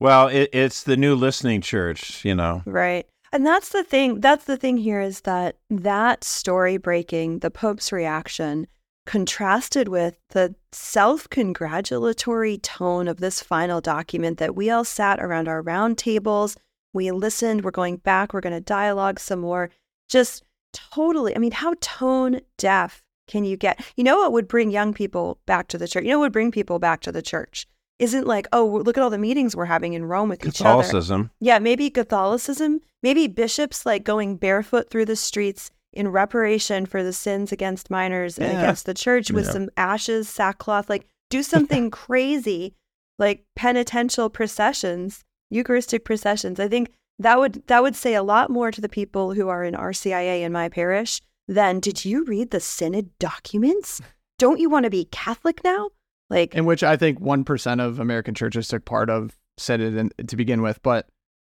[0.00, 2.62] well, it, it's the new listening church, you know.
[2.66, 3.06] Right.
[3.32, 4.20] And that's the thing.
[4.20, 8.68] That's the thing here is that that story breaking, the Pope's reaction,
[9.06, 15.48] contrasted with the self congratulatory tone of this final document that we all sat around
[15.48, 16.56] our round tables.
[16.92, 17.64] We listened.
[17.64, 18.32] We're going back.
[18.32, 19.70] We're going to dialogue some more.
[20.08, 21.34] Just totally.
[21.34, 23.84] I mean, how tone deaf can you get?
[23.96, 26.04] You know what would bring young people back to the church?
[26.04, 27.66] You know what would bring people back to the church?
[27.98, 30.58] Isn't like, oh, look at all the meetings we're having in Rome with Catholicism.
[30.58, 30.82] each other.
[30.82, 31.30] Catholicism.
[31.40, 32.80] Yeah, maybe Catholicism.
[33.02, 38.36] Maybe bishops like going barefoot through the streets in reparation for the sins against minors
[38.36, 38.58] and yeah.
[38.62, 39.52] against the church with yeah.
[39.52, 42.74] some ashes, sackcloth, like do something crazy
[43.18, 46.58] like penitential processions, Eucharistic processions.
[46.58, 49.62] I think that would that would say a lot more to the people who are
[49.62, 54.00] in RCIA in my parish than did you read the synod documents?
[54.38, 55.90] Don't you want to be Catholic now?
[56.30, 60.36] Like in which I think 1% of American churches took part of synod in, to
[60.36, 61.08] begin with, but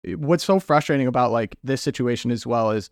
[0.06, 2.90] eh, what's so frustrating about like this situation as well is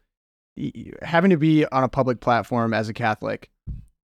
[1.02, 3.50] having to be on a public platform as a Catholic,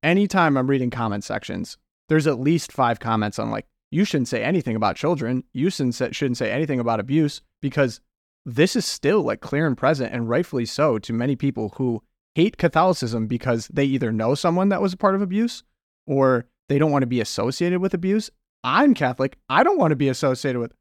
[0.03, 1.77] anytime I'm reading comment sections,
[2.09, 5.45] there's at least five comments on like, you shouldn't say anything about children.
[5.53, 8.01] You shouldn't say anything about abuse because
[8.45, 12.03] this is still like clear and present and rightfully so to many people who
[12.35, 15.63] hate Catholicism because they either know someone that was a part of abuse
[16.07, 18.31] or they don't want to be associated with abuse.
[18.63, 19.39] I'm Catholic.
[19.49, 20.73] I don't want to be associated with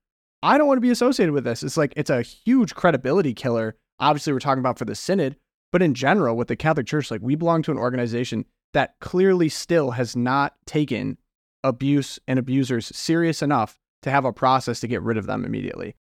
[0.42, 1.64] I don't want to be associated with this.
[1.64, 3.78] It's like it's a huge credibility killer.
[4.00, 5.38] Obviously, we're talking about for the synod,
[5.72, 9.48] but in general, with the Catholic Church, like we belong to an organization that clearly
[9.48, 11.18] still has not taken
[11.64, 15.96] abuse and abusers serious enough to have a process to get rid of them immediately.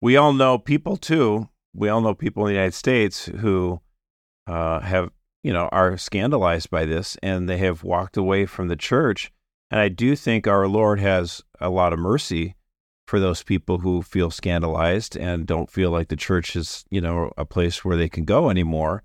[0.00, 1.48] We all know people too.
[1.74, 3.80] We all know people in the United States who
[4.46, 5.10] uh, have,
[5.42, 9.32] you know, are scandalized by this and they have walked away from the church.
[9.70, 12.54] And I do think our Lord has a lot of mercy
[13.06, 17.32] for those people who feel scandalized and don't feel like the church is, you know,
[17.36, 19.02] a place where they can go anymore.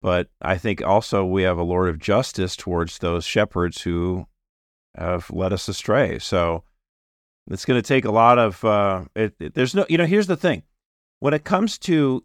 [0.00, 4.26] But I think also we have a Lord of justice towards those shepherds who
[4.96, 6.18] have led us astray.
[6.18, 6.64] So
[7.50, 8.64] it's going to take a lot of.
[8.64, 10.06] Uh, it, it, there's no, you know.
[10.06, 10.62] Here's the thing:
[11.20, 12.24] when it comes to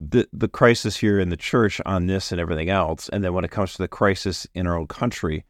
[0.00, 3.44] the the crisis here in the church on this and everything else, and then when
[3.44, 5.44] it comes to the crisis in our own country,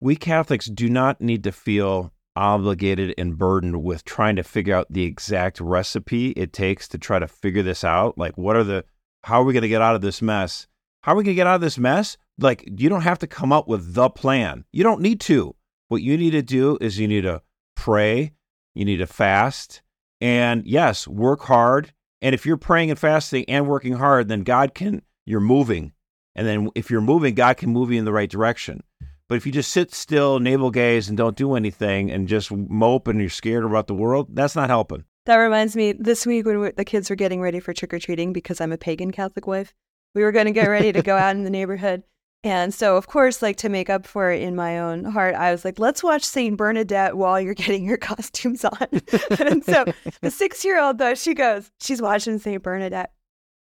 [0.00, 4.86] we Catholics do not need to feel obligated and burdened with trying to figure out
[4.88, 8.16] the exact recipe it takes to try to figure this out.
[8.16, 8.84] Like, what are the,
[9.24, 10.68] how are we going to get out of this mess?
[11.02, 12.16] How are we going to get out of this mess?
[12.38, 14.64] Like, you don't have to come up with the plan.
[14.70, 15.56] You don't need to.
[15.88, 17.42] What you need to do is you need to
[17.74, 18.32] pray,
[18.74, 19.82] you need to fast,
[20.20, 21.92] and yes, work hard.
[22.20, 25.92] And if you're praying and fasting and working hard, then God can, you're moving.
[26.34, 28.82] And then if you're moving, God can move you in the right direction.
[29.28, 33.08] But if you just sit still, navel gaze, and don't do anything and just mope
[33.08, 35.04] and you're scared about the world, that's not helping.
[35.26, 37.98] That reminds me, this week when we, the kids were getting ready for trick or
[37.98, 39.74] treating, because I'm a pagan Catholic wife,
[40.14, 42.02] we were going to get ready to go out in the neighborhood.
[42.48, 45.52] And so, of course, like to make up for it in my own heart, I
[45.52, 46.56] was like, let's watch St.
[46.56, 48.86] Bernadette while you're getting your costumes on.
[49.38, 49.84] and so
[50.22, 52.62] the six year old, though, she goes, she's watching St.
[52.62, 53.12] Bernadette.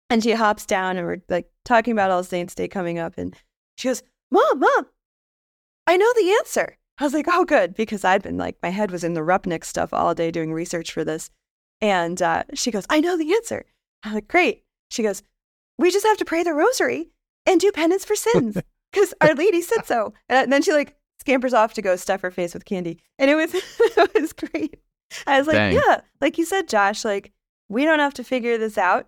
[0.10, 3.14] And she hops down and we're like talking about All Saints Day coming up.
[3.18, 3.34] And
[3.78, 4.88] she goes, Mom, Mom,
[5.88, 6.78] I know the answer.
[6.98, 9.64] I was like, oh, good, because I'd been like, my head was in the Rupnik
[9.64, 11.30] stuff all day doing research for this.
[11.80, 13.64] And uh, she goes, I know the answer.
[14.04, 14.64] I'm like, great.
[14.90, 15.24] She goes,
[15.78, 17.12] we just have to pray the rosary
[17.46, 18.58] and do penance for sins
[18.92, 20.14] because Our Lady said so.
[20.30, 23.00] And then she like scampers off to go stuff her face with candy.
[23.20, 24.80] And it was, it was great.
[25.28, 25.74] I was like, Dang.
[25.74, 27.32] yeah, like you said, Josh, like
[27.70, 29.08] we don't have to figure this out.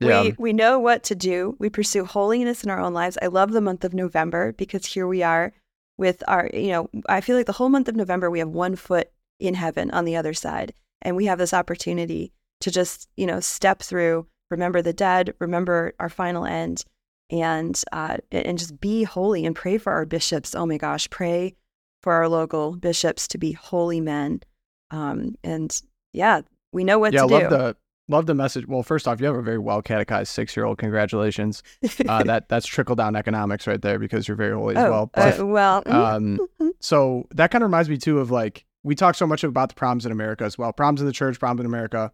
[0.00, 0.22] Yeah.
[0.22, 1.56] We, we know what to do.
[1.58, 3.18] We pursue holiness in our own lives.
[3.22, 5.52] I love the month of November because here we are
[5.96, 8.74] with our, you know, I feel like the whole month of November, we have one
[8.74, 10.74] foot in heaven on the other side.
[11.02, 15.94] And we have this opportunity to just, you know, step through, remember the dead, remember
[15.98, 16.84] our final end,
[17.32, 20.54] and, uh, and just be holy and pray for our bishops.
[20.54, 21.56] Oh my gosh, pray
[22.02, 24.42] for our local bishops to be holy men.
[24.90, 25.74] Um, and
[26.12, 26.42] yeah,
[26.72, 27.48] we know what yeah, to love do.
[27.48, 27.76] the
[28.08, 28.66] love the message.
[28.66, 30.78] Well, first off, you have a very well catechized six year old.
[30.78, 31.62] Congratulations.
[32.06, 35.10] Uh, that that's trickle down economics right there because you're very holy as oh, well.
[35.14, 36.38] But uh, well, um,
[36.80, 39.74] so that kind of reminds me too of like we talk so much about the
[39.74, 40.72] problems in America as well.
[40.72, 42.12] Problems in the church, problems in America.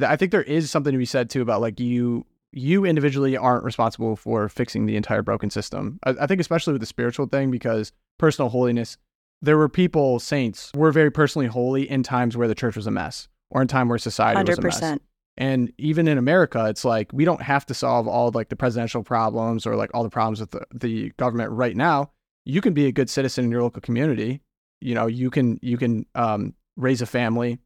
[0.00, 3.64] I think there is something to be said too about like you you individually aren't
[3.64, 5.98] responsible for fixing the entire broken system.
[6.04, 8.96] I, I think especially with the spiritual thing because personal holiness.
[9.44, 12.92] There were people, saints, were very personally holy in times where the church was a
[12.92, 14.98] mess, or in time where society was a mess.
[15.36, 19.02] And even in America, it's like we don't have to solve all like the presidential
[19.02, 22.12] problems or like all the problems with the, the government right now.
[22.44, 24.42] You can be a good citizen in your local community.
[24.80, 27.58] You know, you can you can um, raise a family,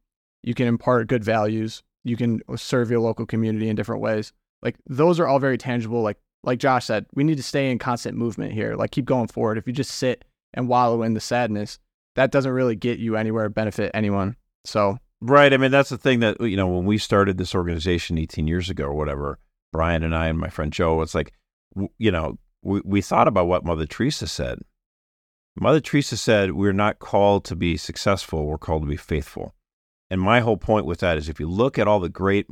[0.43, 4.33] you can impart good values, you can serve your local community in different ways.
[4.61, 6.01] Like those are all very tangible.
[6.01, 8.75] Like like Josh said, we need to stay in constant movement here.
[8.75, 9.57] Like keep going forward.
[9.57, 11.79] If you just sit and wallow in the sadness,
[12.15, 14.35] that doesn't really get you anywhere, benefit anyone.
[14.65, 15.51] So Right.
[15.51, 18.69] I mean, that's the thing that, you know, when we started this organization 18 years
[18.69, 19.39] ago or whatever,
[19.71, 21.33] Brian and I and my friend Joe, it's like,
[21.73, 24.59] w- you know, we, we thought about what Mother Teresa said.
[25.59, 29.55] Mother Teresa said, We're not called to be successful, we're called to be faithful.
[30.09, 32.45] And my whole point with that is if you look at all the great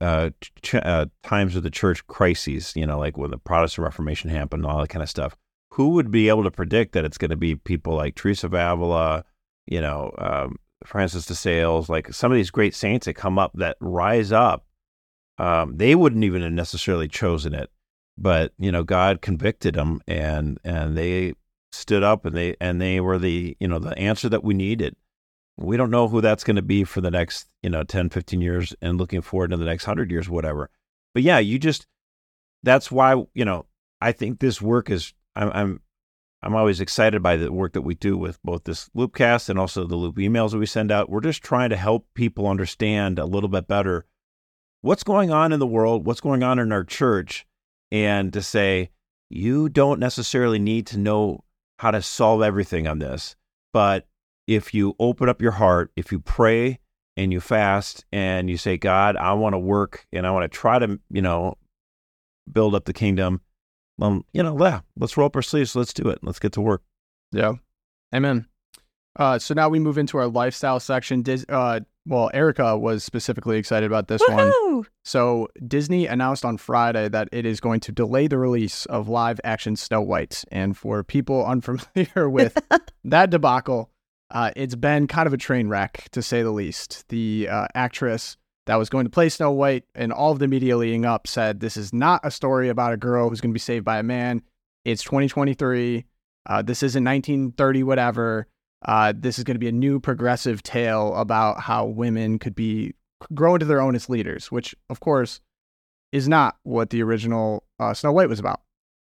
[0.00, 0.30] uh,
[0.62, 4.64] ch- uh, times of the church crises, you know, like when the Protestant Reformation happened
[4.64, 5.36] and all that kind of stuff,
[5.72, 8.54] who would be able to predict that it's going to be people like Teresa of
[8.54, 9.24] Avila,
[9.66, 13.52] you know, um, Francis de Sales, like some of these great saints that come up
[13.54, 14.66] that rise up?
[15.38, 17.70] Um, they wouldn't even have necessarily chosen it,
[18.16, 21.34] but you know, God convicted them, and and they
[21.72, 24.96] stood up, and they and they were the you know the answer that we needed.
[25.58, 28.40] We don't know who that's going to be for the next, you know, 10, 15
[28.40, 30.70] years and looking forward to the next 100 years, whatever.
[31.14, 31.86] But yeah, you just,
[32.62, 33.66] that's why, you know,
[34.00, 35.80] I think this work is, I'm, I'm,
[36.42, 39.86] I'm always excited by the work that we do with both this Loopcast and also
[39.86, 41.08] the Loop emails that we send out.
[41.08, 44.04] We're just trying to help people understand a little bit better
[44.82, 47.44] what's going on in the world, what's going on in our church,
[47.90, 48.90] and to say,
[49.28, 51.42] you don't necessarily need to know
[51.78, 53.34] how to solve everything on this,
[53.72, 54.06] but
[54.46, 56.78] if you open up your heart, if you pray
[57.16, 60.56] and you fast and you say, God, I want to work and I want to
[60.56, 61.54] try to, you know,
[62.50, 63.40] build up the kingdom,
[64.00, 65.74] um, you know, yeah, let's roll up our sleeves.
[65.74, 66.18] Let's do it.
[66.22, 66.82] Let's get to work.
[67.32, 67.54] Yeah.
[68.14, 68.46] Amen.
[69.18, 71.22] Uh, so now we move into our lifestyle section.
[71.22, 74.84] Dis- uh, well, Erica was specifically excited about this one.
[75.04, 79.40] So Disney announced on Friday that it is going to delay the release of live
[79.42, 80.44] action Snow White.
[80.52, 82.56] And for people unfamiliar with
[83.04, 83.90] that debacle,
[84.30, 87.08] uh, it's been kind of a train wreck to say the least.
[87.08, 88.36] The uh, actress
[88.66, 91.60] that was going to play Snow White and all of the media leading up said
[91.60, 94.02] this is not a story about a girl who's going to be saved by a
[94.02, 94.42] man.
[94.84, 96.04] It's 2023.
[96.46, 98.46] Uh, this isn't 1930, whatever.
[98.84, 102.94] Uh, this is going to be a new progressive tale about how women could be
[103.34, 105.40] grow into their own as leaders, which of course
[106.12, 108.60] is not what the original uh, Snow White was about.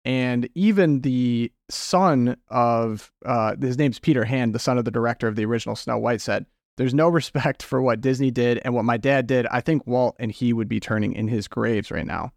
[0.05, 5.29] And even the son of uh, his name's Peter Hand, the son of the director
[5.29, 8.85] of the original Snow White, said, "There's no respect for what Disney did and what
[8.85, 9.47] my dad did.
[9.47, 12.33] I think Walt and he would be turning in his graves right now."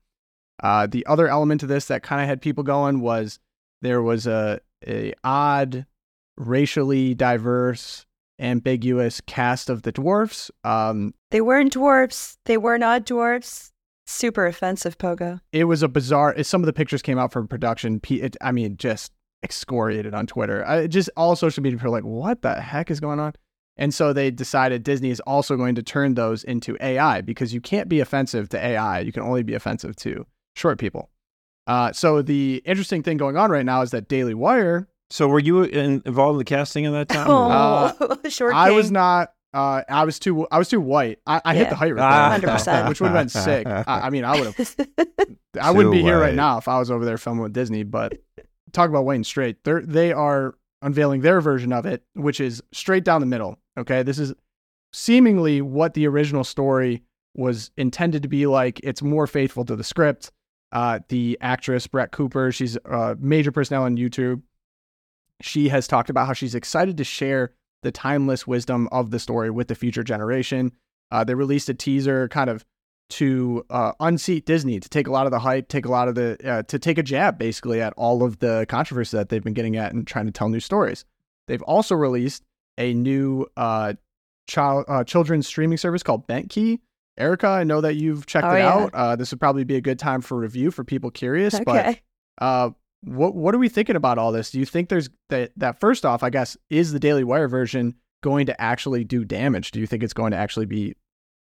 [0.62, 3.40] Uh, the other element to this that kind of had people going was
[3.82, 5.86] there was a a odd,
[6.38, 8.06] racially diverse,
[8.40, 10.52] ambiguous cast of the dwarfs.
[10.64, 12.38] Um, They weren't dwarfs.
[12.46, 13.71] They were not dwarfs.
[14.06, 15.40] Super offensive, Pogo.
[15.52, 16.44] it was a bizarre.
[16.44, 18.02] Some of the pictures came out from production.
[18.10, 19.12] It, I mean, just
[19.44, 20.66] excoriated on Twitter.
[20.68, 23.34] I, just all social media people are like, "What the heck is going on?"
[23.78, 27.62] And so they decided Disney is also going to turn those into AI because you
[27.62, 29.00] can't be offensive to AI.
[29.00, 31.10] You can only be offensive to short people.
[31.68, 34.88] Uh, so the interesting thing going on right now is that Daily Wire.
[35.10, 37.28] So, were you in, involved in the casting at that time?
[37.30, 39.34] Oh, or- short I was not.
[39.54, 40.48] Uh, I was too.
[40.50, 41.20] I was too white.
[41.28, 42.30] I, I hit the height Ah.
[42.32, 42.88] right 100%.
[42.90, 43.68] which would have been sick.
[43.68, 44.76] I, I mean, I would have.
[45.62, 47.84] I wouldn't Too be here right now if I was over there filming with Disney.
[47.84, 48.18] But
[48.72, 49.64] talk about Wayne Straight.
[49.66, 53.60] They're they are unveiling their version of it, which is straight down the middle.
[53.78, 54.34] Okay, this is
[54.94, 57.04] seemingly what the original story
[57.36, 58.80] was intended to be like.
[58.84, 60.32] It's more faithful to the script.
[60.72, 64.42] Uh, the actress Brett Cooper, she's a major personnel on YouTube.
[65.42, 67.52] She has talked about how she's excited to share
[67.84, 70.72] the timeless wisdom of the story with the future generation.
[71.12, 72.66] Uh, they released a teaser kind of
[73.10, 76.16] to uh, unseat Disney, to take a lot of the hype, take a lot of
[76.16, 79.54] the, uh, to take a jab basically at all of the controversy that they've been
[79.54, 81.04] getting at and trying to tell new stories.
[81.48, 82.44] They've also released
[82.78, 83.94] a new uh,
[84.48, 86.80] child uh, children's streaming service called Bentkey.
[87.18, 88.74] Erica, I know that you've checked Oh, it yeah.
[88.74, 88.96] out.
[88.96, 91.60] Uh, this would probably be a good time for review for people curious.
[91.60, 92.02] But okay.
[92.38, 92.70] uh,
[93.02, 94.52] what what are we thinking about all this?
[94.52, 97.96] Do you think there's that that first off, I guess, is the Daily Wire version
[98.22, 99.72] going to actually do damage?
[99.72, 100.96] Do you think it's going to actually be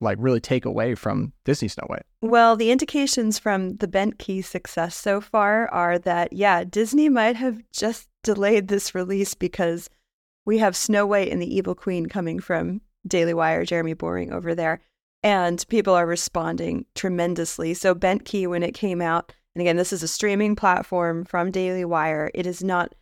[0.01, 2.05] like really take away from Disney Snow White?
[2.21, 7.61] Well, the indications from the Bentkey success so far are that, yeah, Disney might have
[7.71, 9.89] just delayed this release because
[10.45, 14.53] we have Snow White and the Evil Queen coming from Daily Wire, Jeremy Boring over
[14.53, 14.81] there,
[15.23, 17.73] and people are responding tremendously.
[17.73, 21.85] So, Bentkey, when it came out, and again, this is a streaming platform from Daily
[21.85, 22.93] Wire, it is not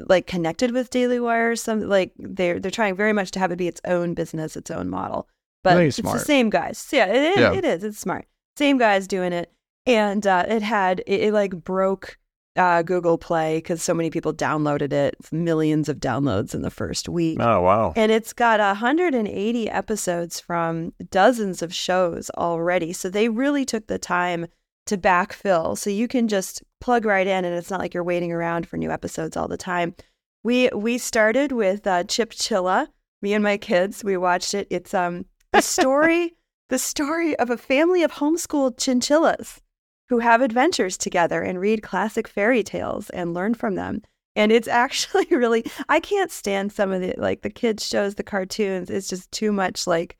[0.00, 1.56] like connected with Daily Wire.
[1.56, 4.70] Some like they're they're trying very much to have it be its own business, its
[4.70, 5.28] own model.
[5.62, 6.86] But it's it's the same guys.
[6.92, 7.38] Yeah, it is.
[7.38, 7.52] Yeah.
[7.54, 7.84] It is.
[7.84, 8.26] It's smart.
[8.56, 9.52] Same guys doing it,
[9.84, 12.18] and uh, it had it, it like broke
[12.56, 15.16] uh, Google Play because so many people downloaded it.
[15.32, 17.38] Millions of downloads in the first week.
[17.40, 17.92] Oh, wow.
[17.96, 22.92] And it's got 180 episodes from dozens of shows already.
[22.92, 24.46] So they really took the time
[24.86, 25.76] to backfill.
[25.76, 28.76] So you can just plug right in and it's not like you're waiting around for
[28.76, 29.94] new episodes all the time.
[30.42, 32.88] We we started with uh, Chip Chilla,
[33.20, 34.04] me and my kids.
[34.04, 34.66] We watched it.
[34.70, 36.34] It's um the story
[36.68, 39.60] the story of a family of homeschooled chinchillas
[40.08, 44.02] who have adventures together and read classic fairy tales and learn from them.
[44.36, 48.22] And it's actually really I can't stand some of the like the kids shows, the
[48.22, 48.88] cartoons.
[48.88, 50.16] It's just too much like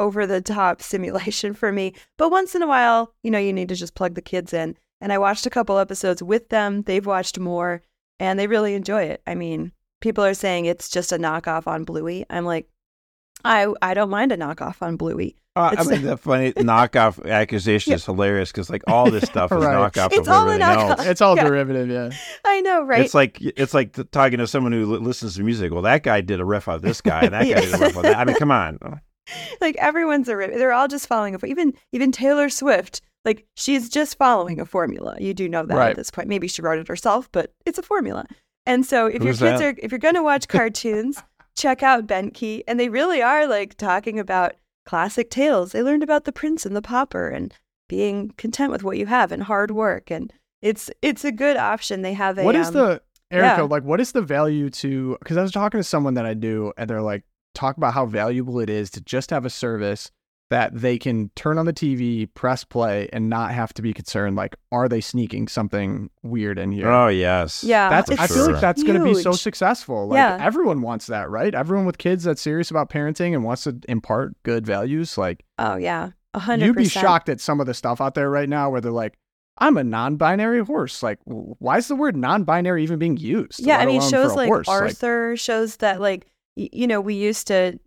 [0.00, 1.94] over the top simulation for me.
[2.18, 4.76] But once in a while, you know, you need to just plug the kids in.
[5.00, 6.82] And I watched a couple episodes with them.
[6.82, 7.82] They've watched more
[8.18, 9.22] and they really enjoy it.
[9.26, 12.26] I mean, people are saying it's just a knockoff on Bluey.
[12.28, 12.68] I'm like,
[13.44, 15.36] I I don't mind a knockoff on Bluey.
[15.56, 19.58] Uh, I mean, the funny knockoff accusation is hilarious because, like, all this stuff is
[19.64, 19.74] Right.
[19.92, 20.98] knockoff It's of all a everything knockoff.
[20.98, 21.06] else.
[21.06, 21.44] It's all Yeah.
[21.48, 22.10] derivative, yeah.
[22.44, 23.00] I know, right?
[23.00, 25.72] It's like it's like talking to someone who li- listens to music.
[25.72, 27.96] Well, that guy did a riff on this guy, and that guy did a riff
[27.96, 28.18] on that.
[28.18, 28.78] I mean, come on.
[29.60, 30.52] like everyone's a rip.
[30.54, 33.00] They're all just following a even even Taylor Swift.
[33.24, 35.16] Like she's just following a formula.
[35.20, 35.90] You do know that Right.
[35.90, 36.28] at this point.
[36.28, 38.26] Maybe she wrote it herself, but it's a formula.
[38.66, 39.66] And so if Who's your kids that?
[39.66, 41.22] are if you're going to watch cartoons,
[41.56, 44.54] check out Bentkey, and they really are like talking about
[44.86, 45.72] classic tales.
[45.72, 47.52] They learned about the prince and the pauper and
[47.88, 52.02] being content with what you have and hard work and it's it's a good option.
[52.02, 53.62] They have a What is um, the Erica?
[53.62, 53.62] yeah.
[53.62, 55.16] Like, what is the value to?
[55.20, 57.22] Because I was talking to someone that I do, and they're like,
[57.54, 60.10] talk about how valuable it is to just have a service
[60.50, 64.34] that they can turn on the TV, press play, and not have to be concerned
[64.34, 66.88] like, are they sneaking something weird in here?
[66.88, 67.62] Oh yes.
[67.62, 70.08] Yeah, that's it's I feel like that's going to be so successful.
[70.08, 70.38] Like Yeah.
[70.40, 71.54] everyone wants that, right?
[71.54, 75.76] Everyone with kids that's serious about parenting and wants to impart good values, like Oh
[75.76, 76.66] yeah, a hundred.
[76.66, 79.16] you'd be shocked at some of the stuff out there right now where they're like,
[79.58, 83.60] "I'm a non-binary horse." Like, why is the word non-binary even being used?
[83.60, 84.66] Yeah, I mean, shows like horse?
[84.68, 86.30] Arthur shows that like y-
[86.72, 87.78] you know we used to.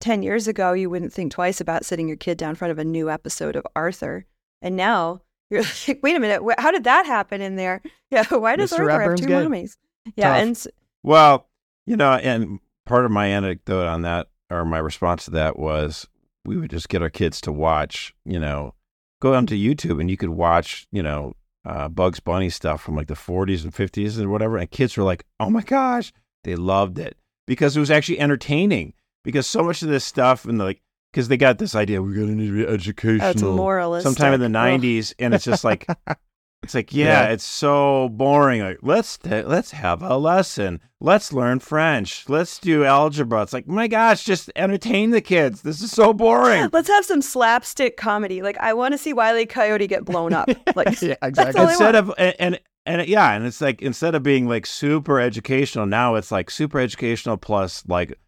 [0.00, 2.78] 10 years ago, you wouldn't think twice about sitting your kid down in front of
[2.78, 4.26] a new episode of Arthur.
[4.60, 7.80] And now you're like, wait a minute, wh- how did that happen in there?
[8.10, 8.92] Yeah, why does Mr.
[8.92, 9.32] Arthur have two gay.
[9.32, 9.76] mommies?
[10.14, 10.42] Yeah, Tough.
[10.42, 10.66] and
[11.02, 11.48] Well,
[11.86, 16.06] you know, and part of my anecdote on that, or my response to that, was
[16.44, 18.74] we would just get our kids to watch, you know,
[19.20, 21.32] go onto YouTube and you could watch, you know,
[21.64, 24.58] uh, Bugs Bunny stuff from like the 40s and 50s and whatever.
[24.58, 26.12] And kids were like, oh my gosh,
[26.44, 27.16] they loved it
[27.46, 28.94] because it was actually entertaining.
[29.22, 30.82] Because so much of this stuff and like,
[31.12, 34.04] because they got this idea, we're going to need to be educational oh, it's moralistic.
[34.16, 35.86] sometime in the 90s and it's just like
[36.62, 37.32] it's like yeah, Yeah.
[37.32, 42.84] it's so boring like let's ta- let's have a lesson let's learn french let's do
[42.84, 47.04] algebra it's like my gosh just entertain the kids this is so boring Let's have
[47.04, 48.42] some slapstick comedy.
[48.42, 49.46] Like I want to see Wile E.
[49.46, 50.48] Coyote get blown up.
[50.74, 51.60] Like yeah, that's exactly.
[51.60, 52.08] all I instead want.
[52.08, 56.14] of and, and and yeah and it's like instead of being like super educational now
[56.14, 58.18] it's like super educational plus like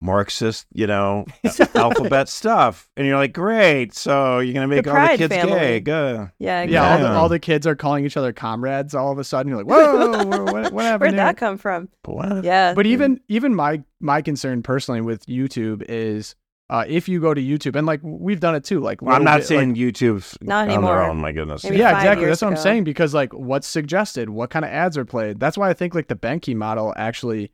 [0.00, 1.24] marxist you know
[1.74, 5.58] alphabet stuff and you're like great so you're gonna make all the kids family.
[5.58, 8.94] gay good yeah, yeah, all the, all the kids are calling each other comrades.
[8.94, 11.24] All of a sudden, you're like, "Whoa, what, what, what happened?" Where'd here?
[11.24, 11.88] that come from?
[12.02, 16.36] but what Yeah, But even even my my concern personally with YouTube is
[16.70, 18.80] uh, if you go to YouTube and like we've done it too.
[18.80, 21.02] Like Well, I'm not bit, saying like, YouTube's Not on their anymore.
[21.02, 21.16] own.
[21.18, 21.64] My goodness.
[21.64, 22.26] Maybe yeah, exactly.
[22.26, 25.40] years That's what I'm saying because like what's suggested, what kind of ads are played.
[25.40, 27.52] That's why I think like the Bentkey model actually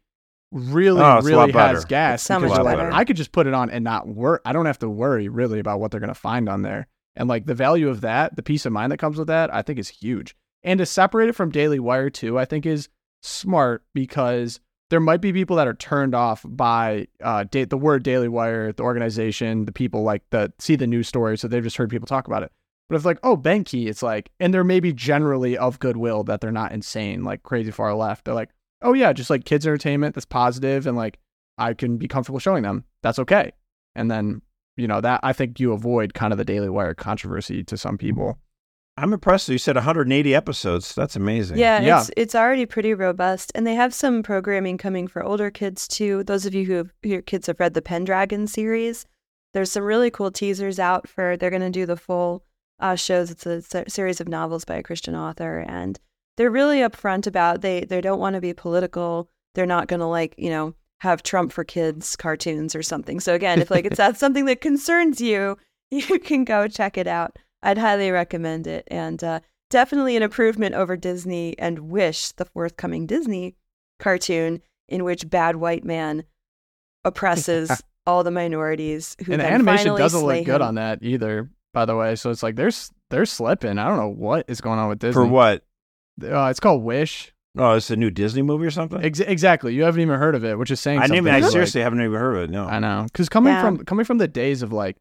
[0.50, 1.86] really Oh, it's a lot really has better.
[1.88, 2.92] gas It's so because much like, better.
[2.92, 4.42] I could just put it on and not work.
[4.44, 6.86] I don't have to worry really about what they're gonna find on there.
[7.16, 9.62] And like the value of that, the peace of mind that comes with that, I
[9.62, 10.34] think is huge.
[10.64, 12.88] And to separate it from Daily Wire too, I think is
[13.22, 14.60] smart because
[14.94, 18.70] there might be people that are turned off by uh, da- the word Daily Wire,
[18.70, 22.06] the organization, the people like that see the news story, so they've just heard people
[22.06, 22.52] talk about it.
[22.88, 26.52] But if like, oh, Bentkey, it's like, and they're maybe generally of goodwill that they're
[26.52, 28.24] not insane, like crazy far left.
[28.24, 28.50] They're like,
[28.82, 31.18] oh yeah, just like kids entertainment that's positive and like
[31.58, 32.84] I can be comfortable showing them.
[33.02, 33.50] That's okay.
[33.96, 34.42] And then
[34.76, 37.98] you know that I think you avoid kind of the Daily Wire controversy to some
[37.98, 38.38] people.
[38.96, 39.48] I'm impressed.
[39.48, 40.94] You said 180 episodes.
[40.94, 41.58] That's amazing.
[41.58, 42.00] Yeah, Yeah.
[42.00, 46.22] it's it's already pretty robust, and they have some programming coming for older kids too.
[46.24, 49.04] Those of you who have, your kids have read the Pendragon series,
[49.52, 51.36] there's some really cool teasers out for.
[51.36, 52.44] They're going to do the full
[52.78, 53.30] uh, shows.
[53.32, 55.98] It's a se- series of novels by a Christian author, and
[56.36, 59.28] they're really upfront about they they don't want to be political.
[59.56, 63.18] They're not going to like you know have Trump for kids cartoons or something.
[63.18, 65.58] So again, if like it's that's something that concerns you,
[65.90, 67.36] you can go check it out.
[67.64, 69.40] I'd highly recommend it, and uh,
[69.70, 73.56] definitely an improvement over Disney and Wish, the forthcoming Disney
[73.98, 76.24] cartoon in which bad white man
[77.04, 77.70] oppresses
[78.06, 79.16] all the minorities.
[79.24, 80.68] Who and the then animation doesn't slay look good him.
[80.68, 82.16] on that either, by the way.
[82.16, 83.78] So it's like there's they're slipping.
[83.78, 85.14] I don't know what is going on with Disney.
[85.14, 85.64] For what?
[86.22, 87.32] Uh, it's called Wish.
[87.56, 89.00] Oh, it's a new Disney movie or something?
[89.04, 89.74] Ex- exactly.
[89.74, 91.28] You haven't even heard of it, which is saying I didn't something.
[91.32, 92.50] even, I Like, seriously haven't even heard of it.
[92.50, 92.66] No.
[92.66, 93.60] I know, because coming Yeah.
[93.62, 94.96] from coming from the days of like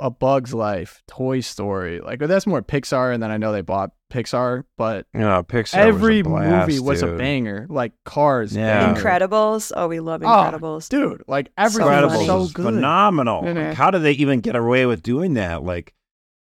[0.00, 3.90] a Bug's Life, Toy Story, like that's more Pixar, and then I know they bought
[4.12, 5.74] Pixar, but yeah, Pixar.
[5.76, 7.66] every was a blast, movie was a banger.
[7.68, 8.86] Like Cars, Yeah.
[8.92, 9.00] banger.
[9.00, 9.72] Incredibles.
[9.76, 10.88] Oh, we love Oh, Incredibles.
[10.88, 11.22] dude.
[11.26, 12.06] Like everything funny.
[12.06, 12.64] was Incredibles so was good.
[12.66, 13.42] phenomenal.
[13.42, 13.68] Mhm.
[13.68, 15.62] Like, how do they even get away with doing that?
[15.64, 15.94] Like,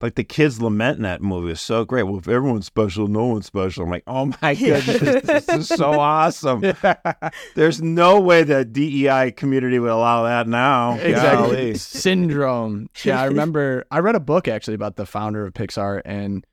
[0.04, 2.04] like the kids lament in that movie is so great.
[2.04, 3.86] Well, if everyone's special, no one's special.
[3.86, 6.62] I'm like, oh my goodness, this is so awesome.
[7.56, 10.96] There's no way the DEI community would allow that now.
[10.96, 11.76] exactly Golly.
[11.76, 16.46] syndrome yeah i remember i read a book actually about the founder of pixar and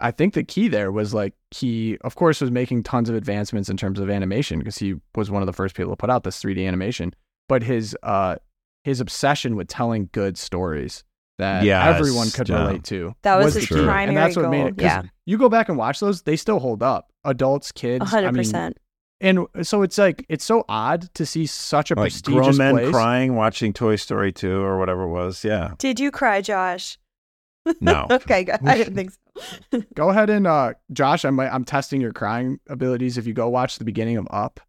[0.00, 3.68] i think the key there was like he of course was making tons of advancements
[3.68, 6.22] in terms of animation because he was one of the first people to put out
[6.24, 7.12] this 3d animation
[7.48, 8.36] but his uh
[8.84, 11.04] his obsession with telling good stories
[11.38, 12.66] that Yes, everyone could yeah.
[12.66, 13.74] relate to That was the his key.
[13.76, 15.02] and primary that's what made goal, yeah.
[15.26, 18.32] you go back and watch those they still hold up adults kids A I hundred
[18.32, 18.76] mean, percent.
[19.20, 22.74] and so it's like it's so odd to see such a Like prestigious grown men
[22.74, 25.44] place crying watching Toy Story 2 or whatever it was.
[25.44, 25.74] Yeah.
[25.78, 26.98] Did you cry, Josh?
[27.80, 28.06] No.
[28.10, 28.58] okay, good.
[28.66, 29.80] I didn't think so.
[29.94, 33.18] Go ahead and uh, Josh, I'm I'm testing your crying abilities.
[33.18, 34.60] If you go watch the beginning of Up,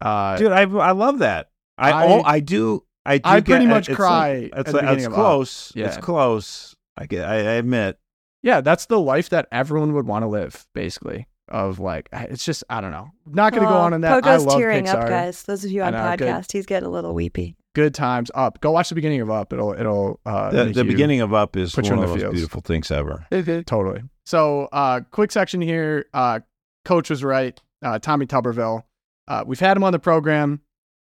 [0.00, 1.50] uh, Dude, I I love that.
[1.78, 4.70] I I- oh, I do I do I get- pretty much it's cry Like, it's
[4.70, 5.72] the like, beginning it's of close.
[5.74, 5.86] Yeah.
[5.86, 6.74] It's close.
[6.96, 7.24] I get.
[7.28, 7.98] I, I admit.
[8.42, 11.26] yeah, that's the life that everyone would want to live, basically.
[11.48, 13.10] Of like, it's just I don't know.
[13.26, 14.12] Not gonna go on in that.
[14.12, 15.02] I Pogo's love tearing Pixar.
[15.02, 15.42] up, guys.
[15.42, 16.26] Those of you on know, good.
[16.28, 17.56] podcast, he's getting a little weepy.
[17.74, 18.30] good times.
[18.34, 18.60] Up.
[18.60, 19.52] Go watch the beginning of Up.
[19.52, 22.06] It'll it'll uh, The, make the you- beginning of Up is one of the the
[22.06, 22.32] most feels.
[22.32, 23.26] beautiful things ever.
[23.66, 24.02] Totally.
[24.24, 26.06] So, uh, quick section here.
[26.14, 26.40] Uh,
[26.86, 27.60] Coach was right.
[27.84, 28.84] Uh, Tommy Tuberville.
[29.28, 30.60] Uh, we've had him on the program.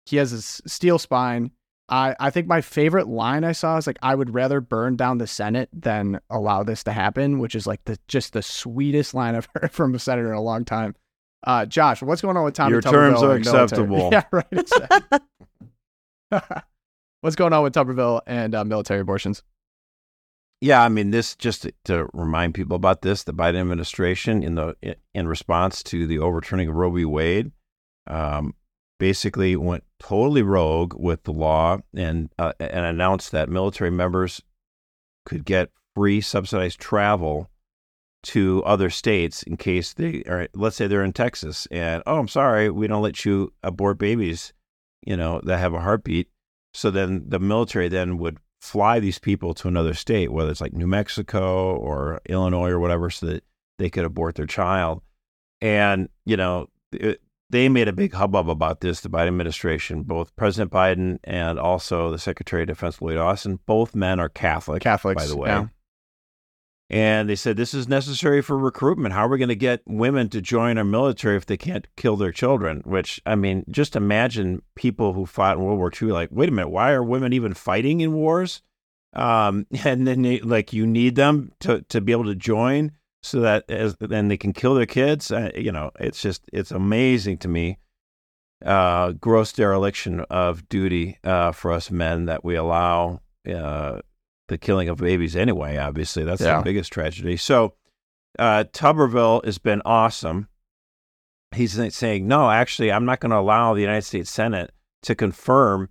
[0.07, 1.51] He has a s- steel spine.
[1.89, 5.19] I, I think my favorite line I saw is like, I would rather burn down
[5.19, 9.37] the Senate than allow this to happen, which is like the just the sweetest line
[9.37, 10.95] I've heard from a senator in a long time.
[11.47, 13.65] Uh, Josh, what's going on with Tommy Your terms are and military?
[13.65, 14.09] acceptable.
[14.13, 14.47] Yeah, right.
[14.51, 15.19] exactly.
[17.21, 19.45] what's going on with Tuberville and uh, military abortions?
[20.61, 24.55] Yeah, I mean, this just to, to remind people about this: the Biden administration, in
[24.55, 24.75] the
[25.15, 27.05] in response to the overturning of Roe v.
[27.05, 27.53] Wade,
[28.07, 28.55] um,
[28.99, 34.43] basically went totally rogue with the law and uh, and announced that military members
[35.25, 37.51] could get free subsidized travel
[38.23, 40.49] to other states in case they are.
[40.55, 44.53] Let's say they're in Texas, and oh, I'm sorry, we don't let you abort babies,
[45.05, 46.29] you know, that have a heartbeat.
[46.75, 50.73] So then the military then would fly these people to another state, whether it's like
[50.73, 53.45] New Mexico or Illinois or whatever, so that
[53.79, 55.03] they could abort their child.
[55.61, 57.21] And, you know, it,
[57.51, 62.11] they made a big hubbub about this, the Biden administration, both President Biden and also
[62.11, 63.61] the Secretary of Defense, Lloyd Austin.
[63.67, 65.49] Both men are Catholic, Catholics, by the way.
[65.49, 65.67] yeah.
[66.89, 69.13] And they said this is necessary for recruitment.
[69.13, 72.17] How are we going to get women to join our military if they can't kill
[72.17, 72.83] their children?
[72.85, 76.53] Which, I mean, just imagine people who fought in World War II, like, wait a
[76.53, 78.63] minute, why are women even fighting in wars?
[79.15, 82.93] Um, and then, they, like, you need them to, to be able to join
[83.27, 85.31] so that as, then they can kill their kids.
[85.31, 87.79] Uh, you know, it's just, it's amazing to me.
[88.65, 93.21] Uh, gross dereliction of duty uh, for us men that we allow
[93.53, 94.01] uh,
[94.49, 95.77] the killing of babies anyway.
[95.77, 96.59] Obviously, that's Yeah.
[96.59, 97.37] the biggest tragedy.
[97.37, 97.75] So,
[98.39, 100.49] uh, Tuberville has been awesome.
[101.55, 104.73] He's saying, no, actually, I'm not going to allow the United States Senate
[105.03, 105.89] to confirm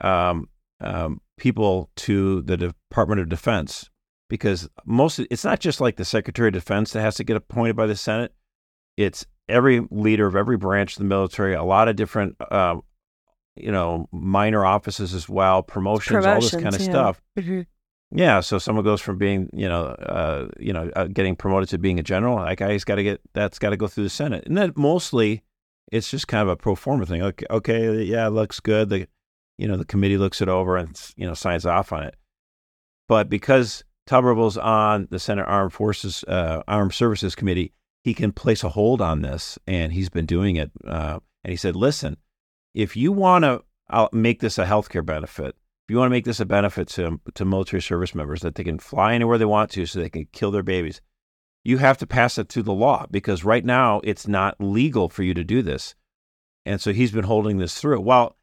[0.00, 0.48] um,
[0.80, 3.88] um, people to the Department of Defense
[4.28, 7.76] because most it's not just like the Secretary of Defense that has to get appointed
[7.76, 8.32] by the Senate.
[8.96, 12.76] It's every leader of every branch of the military, a lot of different, uh,
[13.56, 16.90] you know, minor offices as well, promotions, all this kind of yeah.
[16.90, 17.22] stuff.
[17.38, 17.66] Mhm.
[18.10, 21.78] Yeah, so someone goes from being, you know, uh, you know, uh, getting promoted to
[21.78, 22.38] being a general.
[22.38, 25.42] That guy's got to get that's got to go through the Senate, and then mostly
[25.92, 27.22] it's just kind of a pro forma thing.
[27.22, 28.88] Okay, okay, yeah, it looks good.
[28.88, 29.06] The,
[29.58, 32.14] you know, the committee looks it over and you know signs off on it.
[33.08, 38.64] But because Tuberville's on the Senate Armed Forces uh, Armed Services Committee, he can place
[38.64, 40.70] a hold on this, and he's been doing it.
[40.86, 42.16] Uh, and he said, "Listen,
[42.74, 43.62] if you want to
[44.12, 47.44] make this a healthcare benefit, if you want to make this a benefit to to
[47.44, 50.50] military service members that they can fly anywhere they want to, so they can kill
[50.50, 51.02] their babies,
[51.62, 55.22] you have to pass it through the law because right now it's not legal for
[55.22, 55.94] you to do this."
[56.64, 58.00] And so he's been holding this through.
[58.00, 58.38] Well,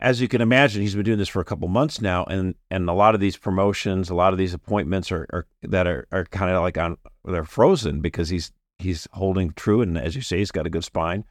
[0.00, 2.88] as you can imagine, he's been doing this for a couple months now, and and
[2.88, 6.24] a lot of these promotions, a lot of these appointments are, are that are, are
[6.24, 10.38] kind of like on they're frozen because he's he's holding true, and as you say,
[10.38, 11.24] he's got a good spine.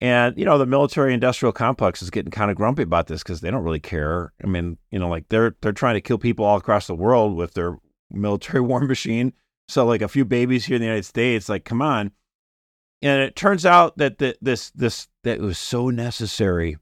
[0.00, 3.40] And you know, the military industrial complex is getting kind of grumpy about this because
[3.40, 4.32] they don't really care.
[4.42, 7.36] I mean, you know, like they're they're trying to kill people all across the world
[7.36, 7.78] with their
[8.10, 9.32] military war machine.
[9.68, 12.12] So like a few babies here in the United States, like come on.
[13.02, 16.76] And it turns out that the, this this that was so necessary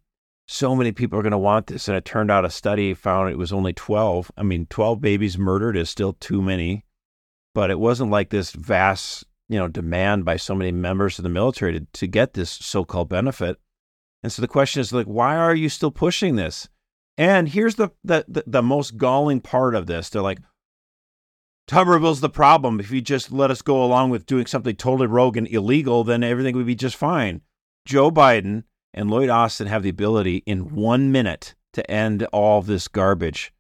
[0.53, 1.89] so many people are going to want this.
[1.89, 4.31] And it turned out a study found it was only 12.
[4.37, 6.85] I mean, 12 babies murdered is still too many,
[7.55, 11.31] but it wasn't like this vast, you know, demand by so many members of the
[11.31, 13.59] military to, to get this so-called benefit.
[14.23, 16.69] And so the question is like, why are you still pushing this?
[17.17, 20.11] And here's the, the, the, the most galling part of this.
[20.11, 20.41] They're like,
[21.67, 22.79] Tuberville's the problem.
[22.79, 26.23] If you just let us go along with doing something totally rogue and illegal, then
[26.23, 27.41] everything would be just fine.
[27.87, 28.65] Joe Biden
[28.95, 33.53] and Lloyd Austin have the ability in one minute to end all this garbage,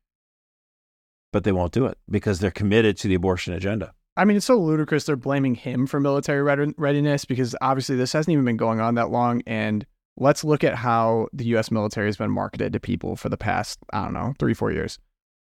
[1.33, 3.95] but they won't do it because they're committed to the abortion agenda.
[4.17, 8.33] I mean, it's so ludicrous they're blaming him for military readiness because obviously this hasn't
[8.33, 9.43] even been going on that long.
[9.47, 9.87] And
[10.19, 11.71] let's look at how the U.S.
[11.71, 14.99] military has been marketed to people for the past, I don't know, three, four years.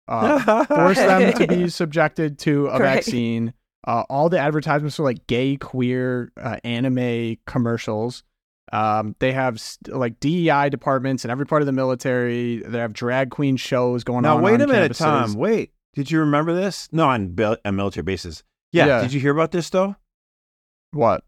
[0.08, 3.54] Uh, force them to be subjected to a vaccine.
[3.86, 8.24] Uh, all the advertisements are like gay, queer, uh, anime commercials.
[8.72, 12.58] Um, they have st- like DEI departments in every part of the military.
[12.66, 14.40] They have drag queen shows going now, on.
[14.42, 14.98] Now, wait on a minute, campuses.
[14.98, 15.34] Tom.
[15.34, 16.88] Wait, did you remember this?
[16.92, 18.42] No, on, bil- on military bases.
[18.72, 18.86] Yeah.
[18.86, 19.02] Yeah.
[19.02, 19.94] Did you hear about this though?
[20.92, 21.22] What?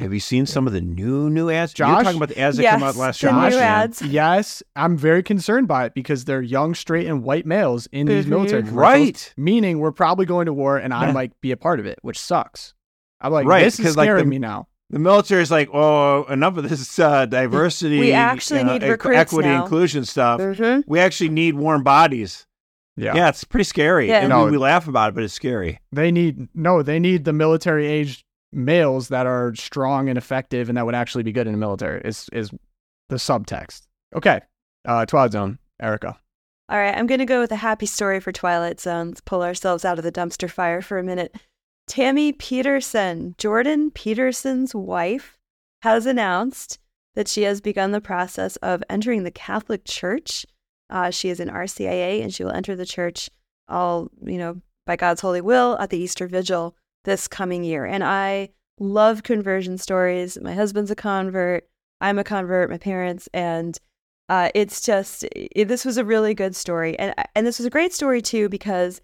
[0.00, 1.78] Have you seen some of the new new ads?
[1.78, 3.32] You're talking about the ads that yes, come out last the year.
[3.34, 4.02] Josh, new ads.
[4.02, 8.24] Yes, I'm very concerned by it because they're young, straight, and white males in these
[8.24, 8.28] Mhm.
[8.30, 8.62] military.
[8.62, 9.34] Right.
[9.36, 12.18] Meaning we're probably going to war and I might be a part of it, which
[12.18, 12.72] sucks.
[13.20, 14.66] I'm like, Right, this is 'cause, like, scaring the- me now.
[14.92, 17.98] The military is like, oh, enough of this uh, diversity.
[17.98, 19.62] We actually you know, need equ- recruits equity, now.
[19.64, 20.40] inclusion stuff.
[20.40, 20.84] Mhm.
[20.86, 22.46] We actually need warm bodies.
[22.96, 23.14] Yeah.
[23.16, 24.08] Yeah, it's pretty scary.
[24.08, 24.20] Yeah.
[24.20, 24.44] And No.
[24.44, 25.80] we, we laugh about it, but it's scary.
[25.92, 28.22] They need no, they need the military aged
[28.52, 32.02] males that are strong and effective and that would actually be good in the military.
[32.04, 32.50] Is is
[33.08, 33.86] the subtext.
[34.14, 34.40] Okay.
[34.84, 36.18] Uh Twilight Zone, Erica.
[36.68, 39.08] All right, I'm going to go with a happy story for Twilight Zone.
[39.08, 41.34] Let's pull ourselves out of the dumpster fire for a minute.
[41.86, 45.38] Tammy Peterson, Jordan Peterson's wife,
[45.82, 46.78] has announced
[47.14, 50.46] that she has begun the process of entering the Catholic Church.
[50.88, 53.28] Uh, she is an RCIA and she will enter the church
[53.68, 57.84] all, you know, by God's holy will at the Easter Vigil this coming year.
[57.84, 60.38] And I love conversion stories.
[60.40, 61.68] My husband's a convert.
[62.00, 63.78] I'm a convert, my parents, and
[64.28, 67.70] uh, it's just it, this was a really good story, and and this was a
[67.70, 69.00] great story too because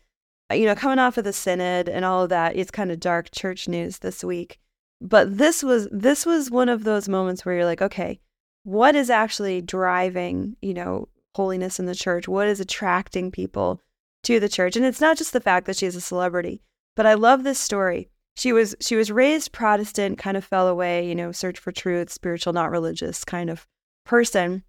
[0.52, 3.30] you know coming off of the synod and all of that, it's kind of dark
[3.30, 4.58] church news this week.
[5.00, 8.20] But this was this was one of those moments where you're like, okay,
[8.64, 12.28] what is actually driving you know holiness in the church?
[12.28, 13.80] What is attracting people
[14.24, 14.76] to the church?
[14.76, 16.62] And it's not just the fact that she's a celebrity,
[16.96, 18.08] but I love this story.
[18.36, 22.10] She was she was raised Protestant, kind of fell away, you know, search for truth,
[22.10, 23.66] spiritual, not religious kind of
[24.04, 24.62] person.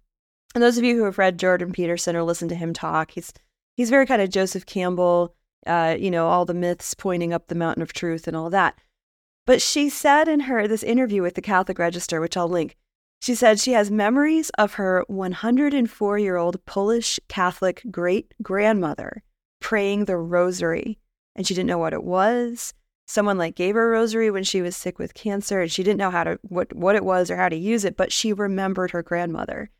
[0.54, 3.32] And those of you who have read Jordan Peterson or listened to him talk, he's
[3.76, 5.34] he's very kind of Joseph Campbell,
[5.66, 8.78] uh, you know, all the myths pointing up the mountain of truth and all that.
[9.46, 12.76] But she said in her this interview with the Catholic Register, which I'll link,
[13.20, 19.22] she said she has memories of her 104 year old Polish Catholic great grandmother
[19.60, 20.98] praying the rosary,
[21.36, 22.72] and she didn't know what it was.
[23.06, 25.98] Someone like gave her a rosary when she was sick with cancer, and she didn't
[25.98, 28.92] know how to what what it was or how to use it, but she remembered
[28.92, 29.70] her grandmother.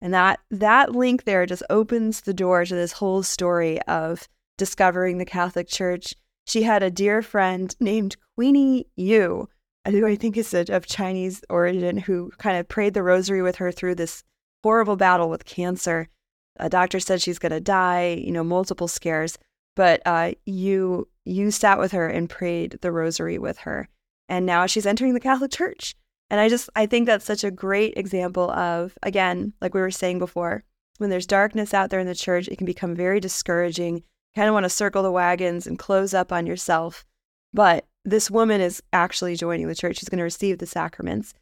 [0.00, 5.18] And that that link there just opens the door to this whole story of discovering
[5.18, 6.14] the Catholic Church.
[6.46, 9.48] She had a dear friend named Queenie Yu,
[9.88, 13.56] who I think is a, of Chinese origin, who kind of prayed the rosary with
[13.56, 14.22] her through this
[14.62, 16.08] horrible battle with cancer.
[16.56, 19.38] A doctor said she's going to die, you know, multiple scares,
[19.74, 23.88] but uh, you you sat with her and prayed the rosary with her,
[24.28, 25.94] and now she's entering the Catholic Church.
[26.30, 29.90] And I just I think that's such a great example of again, like we were
[29.90, 30.64] saying before,
[30.98, 34.02] when there's darkness out there in the church, it can become very discouraging.
[34.36, 37.04] Kind of want to circle the wagons and close up on yourself.
[37.52, 39.96] But this woman is actually joining the church.
[39.98, 41.34] She's going to receive the sacraments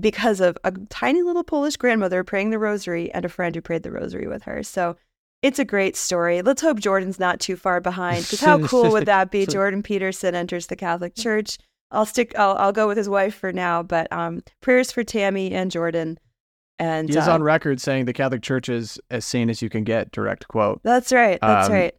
[0.00, 3.82] because of a tiny little Polish grandmother praying the rosary and a friend who prayed
[3.82, 4.62] the rosary with her.
[4.62, 4.96] So
[5.42, 6.40] it's a great story.
[6.40, 8.22] Let's hope Jordan's not too far behind.
[8.22, 9.44] Because how cool would that be?
[9.44, 11.58] Jordan Peterson enters the Catholic Church.
[11.90, 12.36] I'll stick.
[12.38, 13.82] I'll, I'll go with his wife for now.
[13.82, 16.18] But um, prayers for Tammy and Jordan.
[16.78, 19.68] And He is uh, on record saying the Catholic Church is as sane as you
[19.68, 20.80] can get, direct quote.
[20.82, 21.38] that's right.
[21.40, 21.94] That's Um, right.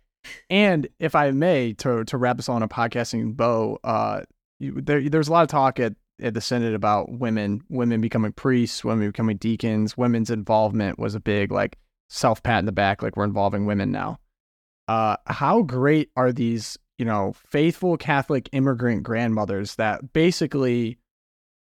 [0.50, 4.22] And if I may, to to wrap us on a podcasting bow, uh,
[4.60, 8.32] you, there, there's a lot of talk at, at the Synod about women, women becoming
[8.32, 11.78] priests, women becoming deacons, women's involvement was a big like
[12.10, 14.20] self pat in the back, like we're involving women now.
[14.88, 20.98] Uh, how great are these, you know, faithful Catholic immigrant grandmothers that basically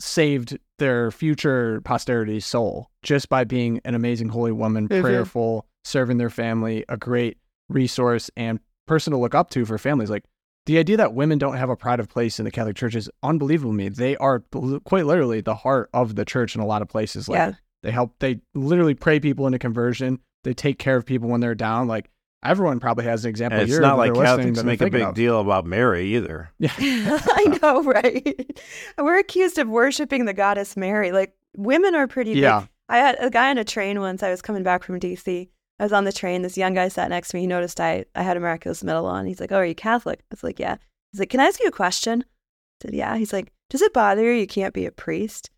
[0.00, 5.00] saved their future posterity's soul just by being an amazing holy woman, Mhm.
[5.00, 7.38] prayerful, serving their family, a great
[7.72, 10.10] resource and person to look up to for families.
[10.10, 10.24] Like
[10.66, 13.10] the idea that women don't have a pride of place in the Catholic Church is
[13.22, 13.88] unbelievable to me.
[13.88, 14.40] They are
[14.84, 17.28] quite literally the heart of the church in a lot of places.
[17.28, 17.52] Like Yeah.
[17.82, 20.20] they help, they literally pray people into conversion.
[20.44, 21.88] They take care of people when they're down.
[21.88, 22.10] Like
[22.44, 23.58] everyone probably has an example.
[23.60, 25.14] And it's here not that like they're listening Catholics make a big of.
[25.14, 26.50] deal about Mary either.
[26.58, 26.72] Yeah.
[26.78, 28.60] I know, right?
[28.98, 31.12] We're accused of worshiping the goddess Mary.
[31.12, 32.34] Like women are pretty.
[32.34, 32.42] big.
[32.42, 32.66] Yeah.
[32.88, 34.22] I had a guy on a train once.
[34.22, 35.48] I was coming back from DC.
[35.82, 36.42] I was on the train.
[36.42, 37.40] This young guy sat next to me.
[37.40, 39.26] He noticed I, I had a miraculous medal on.
[39.26, 40.76] He's like, "Oh, are you Catholic?" I was like, "Yeah."
[41.10, 43.92] He's like, "Can I ask you a question?" I said, "Yeah." He's like, "Does it
[43.92, 45.50] bother you you can't be a priest?"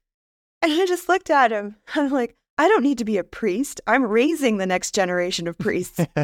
[0.63, 1.77] And I just looked at him.
[1.95, 3.83] I'm like, "I don't need to be a priest.
[3.87, 6.01] I'm raising the next generation of priests."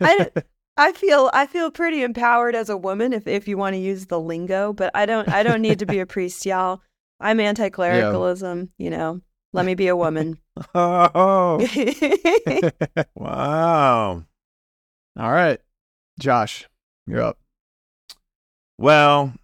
[0.00, 0.30] I,
[0.78, 4.06] I feel I feel pretty empowered as a woman if, if you want to use
[4.06, 6.80] the lingo, but I don't I don't need to be a priest, y'all.
[7.20, 9.20] I'm anti clericalism, you know.
[9.52, 10.38] Let me be a woman.
[10.74, 11.66] Oh,
[13.14, 14.24] wow.
[15.18, 15.60] All right.
[16.18, 16.68] Josh,
[17.06, 17.38] you're up.
[18.78, 19.34] Well,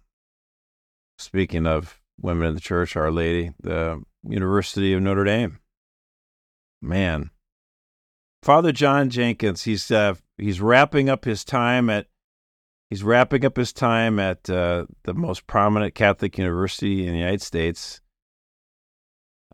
[1.17, 5.59] speaking of women in the church, Our Lady, the University of Notre Dame.
[6.81, 7.29] Man,
[8.41, 12.07] Father John Jenkins, he's uh, he's wrapping up his time at
[12.89, 17.41] he's wrapping up his time at uh, the most prominent Catholic university in the United
[17.41, 18.01] States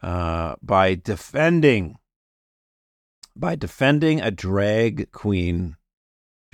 [0.02, 1.98] uh, by defending
[3.36, 5.78] by defending a drag queen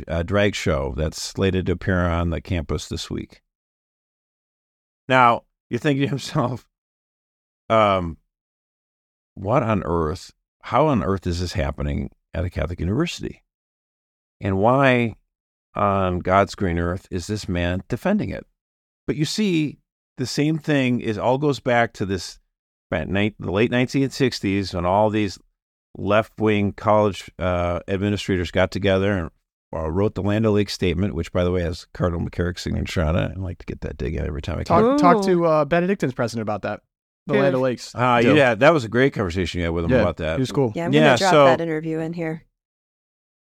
[0.07, 3.41] a drag show that's slated to appear on the campus this week.
[5.07, 6.67] Now, you're thinking to yourself,
[7.69, 8.17] um,
[9.35, 10.33] what on earth?
[10.61, 13.43] How on earth is this happening at a Catholic university?
[14.41, 15.15] And why
[15.75, 18.45] on God's green earth is this man defending it?
[19.07, 19.77] But you see,
[20.17, 22.39] the same thing is all goes back to this
[23.03, 25.37] the late 1960s when all these
[25.97, 29.29] left wing college uh, administrators got together and
[29.73, 33.15] uh, wrote the Land O'Lakes statement, which, by the way, has Cardinal McCarrick's signature on
[33.15, 33.31] it.
[33.35, 34.97] I like to get that dig in every time I Talk, can.
[34.97, 36.81] talk to uh, Benedictine's president about that.
[37.27, 37.39] The Good.
[37.41, 37.93] Land O'Lakes.
[37.95, 38.35] Uh, deal.
[38.37, 40.37] yeah, that was a great conversation you had with him Yeah, about that.
[40.37, 40.71] He was cool.
[40.75, 42.43] Yeah, I'm going Yeah, drop so- that interview in here.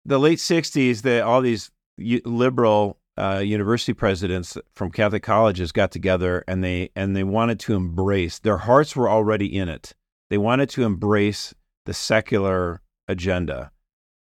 [0.05, 6.43] the late 60s that all these liberal uh, university presidents from Catholic colleges got together
[6.47, 9.93] and they and they wanted to embrace their hearts were already in it.
[10.29, 11.53] They wanted to embrace
[11.85, 13.71] the secular agenda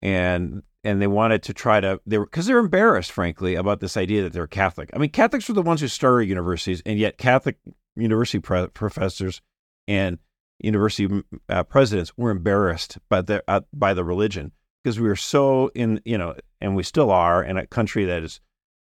[0.01, 3.97] and and they wanted to try to they were because they're embarrassed frankly about this
[3.97, 4.91] idea that they're Catholic.
[4.93, 7.57] I mean Catholics were the ones who started universities and yet Catholic
[7.95, 9.41] university pre- professors
[9.87, 10.19] and
[10.59, 14.51] university uh, presidents were embarrassed by the uh, by the religion
[14.83, 18.23] because we were so in you know and we still are in a country that
[18.23, 18.39] is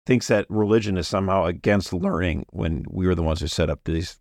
[0.06, 3.80] thinks that religion is somehow against learning when we were the ones who set up
[3.84, 4.18] these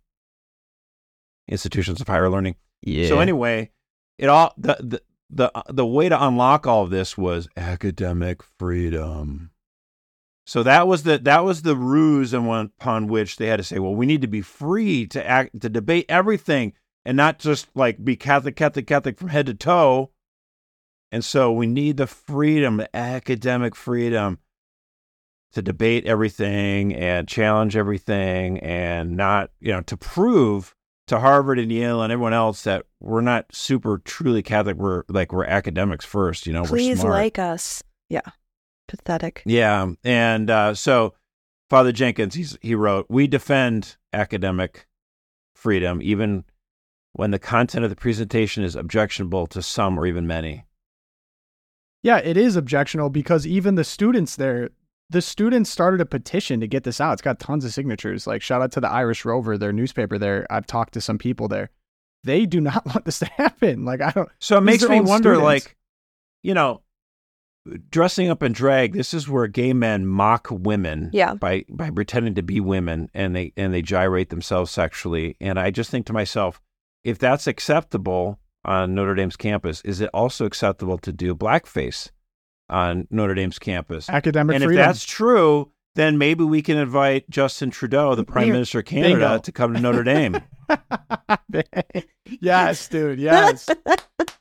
[1.48, 2.56] institutions of higher learning.
[2.82, 3.08] Yeah.
[3.08, 3.70] so anyway
[4.18, 8.42] it all the, the the uh, the way to unlock all of this was academic
[8.58, 9.50] freedom.
[10.46, 13.64] So that was the that was the ruse and one upon which they had to
[13.64, 16.74] say well we need to be free to act to debate everything
[17.04, 20.10] and not just like be catholic catholic catholic from head to toe.
[21.10, 24.40] And so we need the freedom, the academic freedom
[25.54, 30.74] to debate everything and challenge everything and not, you know, to prove
[31.06, 34.76] to Harvard and Yale and everyone else that we're not super truly Catholic.
[34.76, 37.14] We're like, we're academics first, you know, we're Please smart.
[37.14, 37.82] like us.
[38.08, 38.22] Yeah.
[38.88, 39.42] Pathetic.
[39.46, 39.92] Yeah.
[40.02, 41.14] And uh, so
[41.70, 44.86] Father Jenkins, he's, he wrote, We defend academic
[45.54, 46.44] freedom, even
[47.12, 50.64] when the content of the presentation is objectionable to some or even many.
[52.02, 54.70] Yeah, it is objectionable because even the students there,
[55.10, 57.12] the students started a petition to get this out.
[57.12, 58.26] It's got tons of signatures.
[58.26, 60.46] Like shout out to the Irish Rover, their newspaper there.
[60.50, 61.70] I've talked to some people there.
[62.24, 63.84] They do not want this to happen.
[63.84, 65.44] Like I don't So it makes me wonder, students.
[65.44, 65.76] like,
[66.42, 66.82] you know,
[67.90, 68.92] dressing up in drag.
[68.92, 71.34] This is where gay men mock women, Yeah.
[71.34, 75.36] by by pretending to be women, and they and they gyrate themselves sexually.
[75.40, 76.60] And I just think to myself,
[77.04, 82.10] if that's acceptable on Notre Dame's campus, is it also acceptable to do blackface
[82.68, 84.08] on Notre Dame's campus?
[84.08, 88.50] academic and if that's true, then maybe we can invite Justin Trudeau, the Prime.
[88.50, 89.38] Minister of Canada, Bingo.
[89.38, 90.40] to come to Notre Dame.
[92.40, 93.18] yes, dude.
[93.18, 93.68] Yes.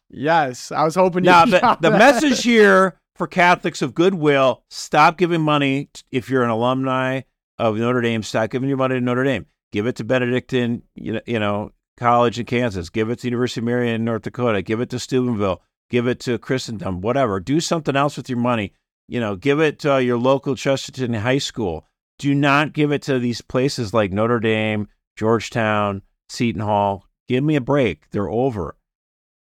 [0.09, 0.71] yes.
[0.71, 5.41] I was hoping you Now, the, the message here for Catholics of goodwill stop giving
[5.41, 7.21] money if you're an alumni
[7.59, 8.23] of Notre Dame.
[8.23, 9.45] Stop giving your money to Notre Dame.
[9.71, 12.89] Give it to Benedictine, you know, you know College in Kansas.
[12.89, 14.61] Give it to University of Marion in North Dakota.
[14.61, 15.61] Give it to Steubenville.
[15.93, 17.01] Give it to Christendom.
[17.01, 17.39] Whatever.
[17.39, 18.73] Do something else with your money.
[19.07, 21.85] You know, give it to uh, your local Chesterton High School.
[22.17, 24.87] Do not give it to these places like Notre Dame,
[25.17, 27.05] Georgetown, Seton Hall.
[27.27, 28.09] Give me a break.
[28.09, 28.75] They're over.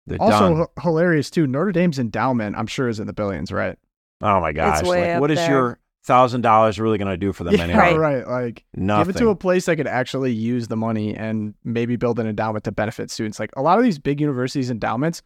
[0.06, 0.60] They're also done.
[0.62, 1.46] h- hilarious too.
[1.46, 3.76] Notre Dame's endowment, I'm sure, is in the billions, right?
[4.22, 4.84] Oh my gosh!
[4.84, 5.50] way Like, up what is there.
[5.50, 7.92] your thousand dollars really going to do for them yeah, anyway?
[7.98, 8.26] right.
[8.26, 9.04] Like Nothing.
[9.04, 12.26] give it to a place that could actually use the money and maybe build an
[12.26, 13.38] endowment to benefit students.
[13.38, 15.20] Like a lot of these big universities endowments,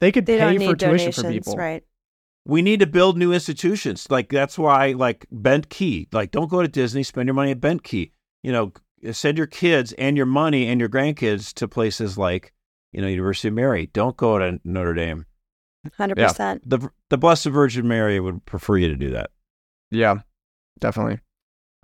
[0.00, 1.56] they could They pay for tuition donations, for people.
[1.56, 1.82] right?
[2.48, 4.06] we need to build new institutions.
[4.08, 6.06] Like that's why, like Bentkey.
[6.12, 7.02] Like don't go to Disney.
[7.02, 8.12] Spend your money at Bentkey.
[8.42, 8.72] You know,
[9.12, 12.52] send your kids and your money and your grandkids to places like
[12.92, 13.90] you know University of Mary.
[13.92, 15.26] Don't go to Notre Dame.
[15.98, 16.60] 100%.
[16.64, 19.30] The the Blessed Virgin Mary would prefer you to do that.
[19.90, 20.16] Yeah,
[20.80, 21.20] definitely.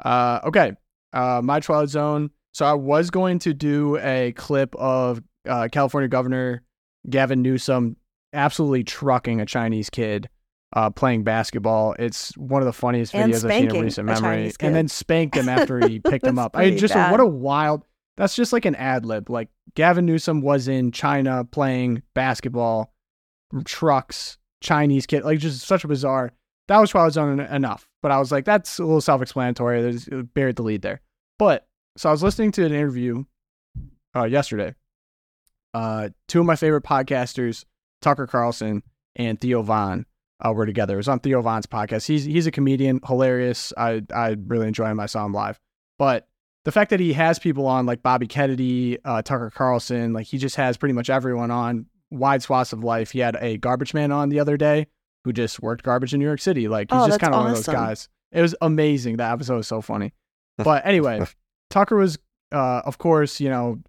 [0.05, 0.73] Uh, okay.
[1.13, 2.31] Uh, my Twilight Zone.
[2.53, 6.63] So I was going to do a clip of uh, California Governor
[7.09, 7.97] Gavin Newsom
[8.33, 10.29] absolutely trucking a Chinese kid
[10.75, 11.95] uh, playing basketball.
[11.99, 14.53] It's one of the funniest And videos I've seen in recent memory.
[14.61, 16.57] And then spanked him after he picked him up.
[16.57, 17.11] I just bad.
[17.11, 17.85] what a wild.
[18.17, 19.31] That's just like an ad lib.
[19.31, 22.93] Like Gavin Newsom was in China playing basketball,
[23.65, 25.25] trucks, Chinese kid.
[25.25, 26.33] Like just such a bizarre.
[26.69, 27.89] That was Twilight Zone en- enough.
[28.03, 29.83] But I was like, that's a little self explanatory.
[29.83, 31.01] There's buried the lead there.
[31.39, 31.67] But
[31.97, 33.25] so I was listening to an interview
[34.17, 34.75] uh, yesterday.
[35.75, 37.65] Uh, two of my favorite podcasters,
[38.03, 38.83] Tucker Carlson
[39.17, 40.07] and Theo Von,
[40.45, 40.95] uh, were together.
[40.95, 42.07] It was on Theo Von's podcast.
[42.07, 43.73] He's he's a comedian, hilarious.
[43.77, 45.01] I I really enjoy him.
[45.01, 45.59] I saw him live.
[45.99, 46.29] But
[46.65, 50.39] the fact that he has people on like Bobby Kennedy, uh, Tucker Carlson, like he
[50.39, 53.11] just has pretty much everyone on wide swaths of life.
[53.13, 54.87] He had a garbage man on the other day
[55.25, 56.69] who just worked garbage in New York City.
[56.69, 58.09] Like he's Oh, just kind of one of those guys.
[58.33, 59.17] It was amazing.
[59.19, 60.13] That episode was so funny.
[60.59, 61.25] But anyway,
[61.71, 62.19] Tucker was
[62.53, 63.81] uh, of course, you know,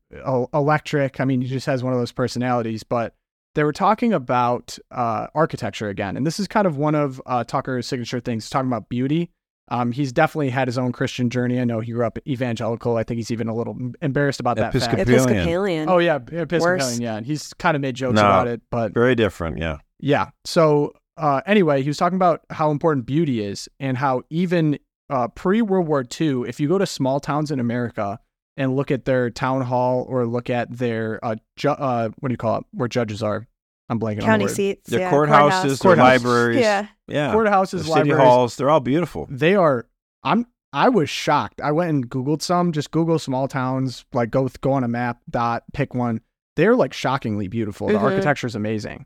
[0.54, 1.20] electric.
[1.20, 2.84] I mean, he just has one of those personalities.
[2.84, 3.14] But
[3.56, 7.44] they were talking about uh, architecture again, and this is kind of one of uh,
[7.44, 8.50] Tucker's signature things.
[8.50, 9.32] Talking about beauty.
[9.70, 11.60] Um, he's definitely had his own Christian journey.
[11.60, 12.98] I know he grew up evangelical.
[12.98, 14.94] I think he's even a little embarrassed about that fact.
[14.94, 15.24] Episcopalian.
[15.24, 15.90] Episcopalian.
[15.90, 16.62] Oh yeah, Episcopalian.
[16.62, 17.00] Worse.
[17.00, 18.22] Yeah, and he's kind of made jokes No.
[18.22, 19.58] about it, but Very different.
[19.60, 19.78] Yeah.
[20.00, 20.30] yeah.
[20.44, 24.78] So uh, anyway, he was talking about how important beauty is and how even
[25.10, 28.20] uh, pre World War II, if you go to small towns in America
[28.58, 32.34] and look at their town hall or look at their uh, ju- uh what do
[32.34, 33.48] you call it, where judges are?
[33.90, 34.56] I'm blanking on County the word.
[34.56, 34.90] seats.
[34.90, 36.60] Their yeah, courthouses, their libraries.
[36.62, 36.88] Yeah.
[37.08, 37.34] Yeah.
[37.34, 39.28] Courthouses, The city libraries, halls, they're all beautiful.
[39.30, 39.88] they are.
[40.24, 40.46] I'm.
[40.72, 41.62] I was shocked.
[41.62, 42.72] I went and googled some.
[42.72, 44.06] Just Google small towns.
[44.14, 45.20] Like go go on a map.
[45.30, 46.22] Dot pick one.
[46.56, 47.88] They're like shockingly beautiful.
[47.88, 48.02] The Mhm.
[48.02, 49.06] architecture is amazing,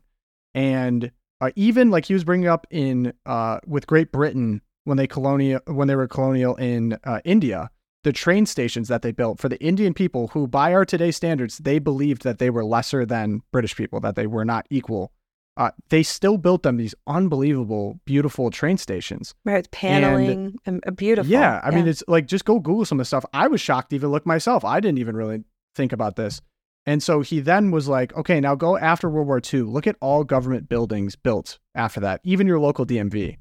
[0.54, 5.06] and uh, even like he was bringing up in uh with Great Britain when they
[5.06, 7.70] colonial when they were colonial in uh, India.
[8.04, 11.58] The train stations that they built for the Indian people, who by our today's standards,
[11.58, 15.12] they believed that they were lesser than British people, that they were not equal.
[15.56, 19.34] Uh, they still built them these unbelievable, beautiful train stations.
[19.44, 19.58] Right.
[19.58, 20.56] It's paneling.
[20.64, 21.30] and, uh, beautiful.
[21.30, 23.24] Yeah, I mean, it's like just go Google some of the stuff.
[23.32, 24.64] I was shocked to even look myself.
[24.64, 25.42] I didn't even really
[25.74, 26.40] think about this.
[26.86, 29.62] And so he then was like, okay, now go after World War II.
[29.62, 33.36] Look at all government buildings built after that, even your local DMV.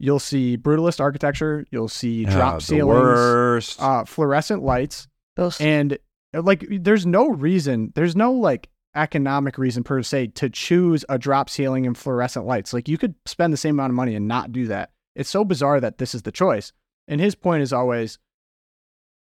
[0.00, 1.66] You'll see brutalist architecture.
[1.70, 3.82] You'll see drop the ceilings, worst.
[3.82, 5.52] uh, fluorescent lights, Ugh.
[5.60, 5.98] and
[6.34, 11.18] uh, like there's no reason, there's no like economic reason per se to choose a
[11.18, 12.72] drop ceiling and fluorescent lights.
[12.72, 14.90] Like you could spend the same amount of money and not do that.
[15.16, 16.72] It's so bizarre that this is the choice.
[17.08, 18.18] And his point is always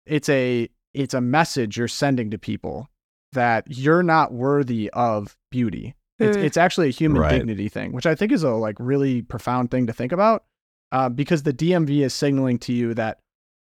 [0.05, 2.87] it's a it's a message you're sending to people
[3.33, 5.95] that you're not worthy of beauty.
[6.19, 6.43] It's Mm.
[6.43, 7.31] it's actually a human Right.
[7.31, 10.43] dignity thing, which I think is a like really profound thing to think about.
[10.91, 13.19] Uh, because the DMV is signaling to you that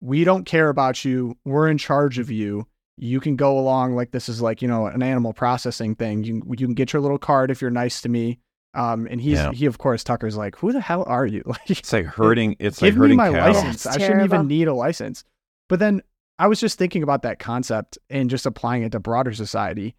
[0.01, 1.37] we don't care about you.
[1.45, 2.67] We're in charge of you.
[2.99, 6.25] You can go along like this is like you know an animal processing thing.
[6.25, 8.39] You you can get your little card if you're nice to me.
[8.75, 9.53] Um, and he's Yeah.
[9.53, 11.43] he of course Tucker's like, who the hell are you?
[11.47, 12.57] Like, it's like hurting.
[12.59, 13.55] It's like give me hurting my cows.
[13.57, 13.83] license.
[13.85, 15.25] That's I shouldn't even need a license.
[15.69, 16.03] But then
[16.39, 19.97] I was just thinking about that concept and just applying it to broader society.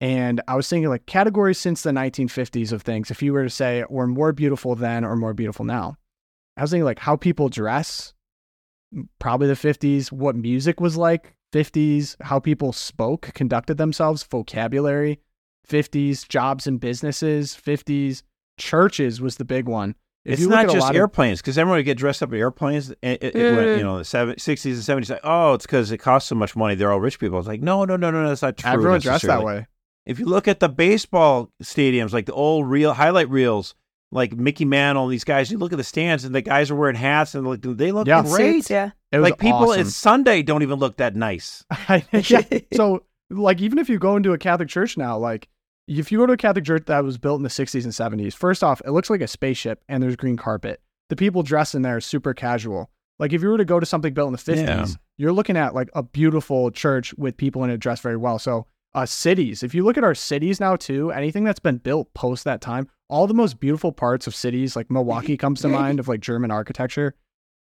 [0.00, 3.10] And I was thinking like categories since the 1950s of things.
[3.10, 5.96] If you were to say we're more beautiful then or more beautiful now,
[6.56, 8.14] I was thinking like how people dress,
[9.18, 15.20] probably the 50s, what music was like, 50s, how people spoke, conducted themselves, vocabulary,
[15.68, 18.22] 50s, jobs and businesses, 50s,
[18.58, 19.94] churches was the big one.
[20.24, 22.90] If It's you look not just airplanes because everyone would get dressed up in airplanes.
[22.90, 23.78] It, it, it went, Mm.
[23.78, 25.10] you know, the seven, 60s and 70s.
[25.10, 26.74] Like, oh, it's because it costs so much money.
[26.74, 27.38] They're all rich people.
[27.38, 28.28] It's like, no, no, no, no, no.
[28.30, 28.70] That's not true.
[28.72, 29.66] everyone dressed that way.
[30.04, 33.76] If you look at the baseball stadiums, like the old real highlight reels,
[34.12, 36.96] like Mickey Mantle, these guys, you look at the stands and the guys are wearing
[36.96, 38.22] hats and like, they look Yeah.
[38.22, 38.54] great.
[38.54, 38.90] Suits, yeah.
[39.12, 39.80] It was like people, awesome.
[39.80, 41.64] it's Sunday, don't even look that nice.
[41.88, 42.42] yeah.
[42.74, 45.48] So, like, even if you go into a Catholic church now, like,
[45.88, 48.34] if you go to a Catholic church that was built in the 60s and 70s,
[48.34, 50.80] first off, it looks like a spaceship and there's green carpet.
[51.08, 52.90] The people dressed in there are super casual.
[53.18, 54.86] Like, if you were to go to something built in the 50s, Yeah.
[55.16, 58.38] you're looking at like a beautiful church with people in it dressed very well.
[58.38, 62.12] So, uh, cities, if you look at our cities now, too, anything that's been built
[62.14, 66.00] post that time, all the most beautiful parts of cities, like Milwaukee comes to mind
[66.00, 67.14] of like German architecture,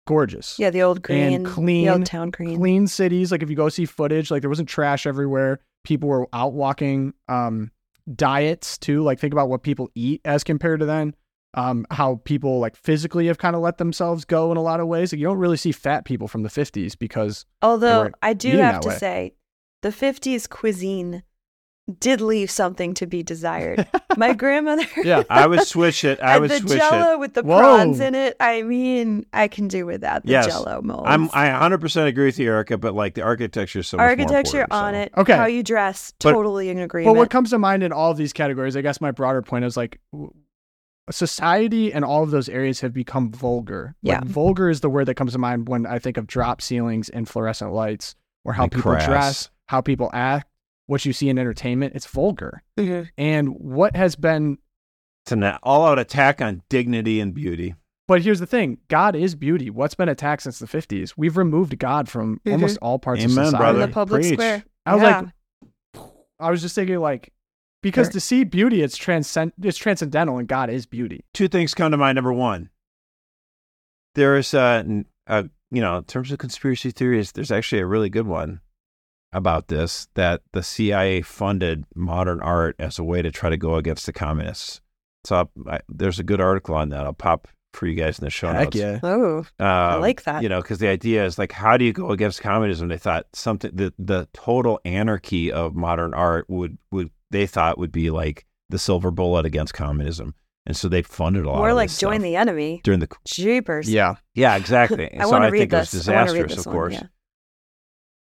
[0.08, 1.44] gorgeous Yeah, the old green.
[1.46, 2.58] clean, The old town green.
[2.58, 3.32] clean cities.
[3.32, 5.60] Like if you go see footage, like there wasn't trash everywhere.
[5.84, 7.14] People were out walking.
[7.28, 7.72] Um,
[8.16, 9.02] diets too.
[9.04, 11.16] Like think about what people eat as compared to then.
[11.56, 14.88] Um, how people like physically have kind of let themselves go in a lot of
[14.88, 15.14] ways.
[15.14, 18.82] Like you don't really see fat people from the 50s because Although I do have
[18.82, 18.98] to way.
[18.98, 19.34] say,
[19.84, 21.22] the 50s cuisine
[22.00, 23.86] did leave something to be desired.
[24.18, 24.86] My grandmother.
[25.04, 26.18] yeah, I would switch it.
[26.22, 27.20] I and would the switch jello it.
[27.20, 27.58] with the Whoa.
[27.60, 28.38] prawns in it.
[28.40, 30.46] I mean, I can do without the Yes.
[30.48, 31.04] jello mold.
[31.06, 34.10] I'm, I 100% agree with you, Erica, but like the architecture is so much more
[34.12, 35.00] Architecture on so.
[35.02, 35.12] it.
[35.18, 35.36] Okay.
[35.36, 36.14] How you dress.
[36.20, 37.14] But- Totally in agreement.
[37.16, 39.66] But what comes to mind in all of these categories, I guess my broader point
[39.66, 40.00] is like
[41.12, 43.96] society and all of those areas have become vulgar.
[44.04, 44.22] Like, Yeah.
[44.26, 47.28] vulgar is the word that comes to mind when I think of drop ceilings and
[47.28, 48.16] fluorescent lights
[48.46, 49.06] or how And people crass.
[49.06, 50.48] dress, how people act,
[50.94, 51.94] what you see in entertainment.
[51.96, 52.64] It's vulgar.
[52.78, 53.10] Mhm.
[53.18, 54.58] And what has been,
[55.26, 57.76] It's an all-out attack on dignity and beauty.
[58.08, 59.70] but here's the thing God is beauty.
[59.70, 61.18] What's been attacked since the 50s?
[61.18, 62.52] We've removed God from Mhm.
[62.54, 63.56] almost all parts of Amen, society.
[63.56, 63.88] in brother.
[63.88, 64.34] the public Preach.
[64.34, 64.64] square.
[64.86, 65.20] I was Yeah.
[65.20, 65.30] like,
[66.40, 67.32] I was just thinking like,
[67.82, 68.14] because Sure.
[68.14, 71.24] to see beauty, it's transcend, it's transcendental, and God is beauty.
[71.34, 72.16] Two things come to mind.
[72.16, 72.70] Number one,
[74.16, 78.28] there's a, a you know, in terms of conspiracy theories, there's actually a really good
[78.28, 78.60] one
[79.34, 83.76] about this that the CIA funded modern art as a way to try to go
[83.76, 84.82] against the communists.
[85.26, 87.06] So I, there's a good article on that.
[87.06, 88.76] I'll pop for you guys in the show Heck notes.
[88.76, 89.00] yeah.
[89.02, 90.44] Oh, I Um, like that.
[90.44, 92.88] You know, because the idea is like, how do you go against communism?
[92.90, 97.92] They thought something the the total anarchy of modern art would would they thought would
[97.92, 100.36] be like the silver bullet against communism,
[100.68, 101.58] and so they funded a lot.
[101.58, 102.82] more of like this join stuff the enemy.
[102.84, 103.90] during the Jeepers.
[103.90, 104.16] Yeah.
[104.36, 105.12] yeah exactly.
[105.20, 106.08] I so want to I read think it was this.
[106.08, 106.94] I want to read disastrous, this of one, course.
[106.94, 107.08] yeah.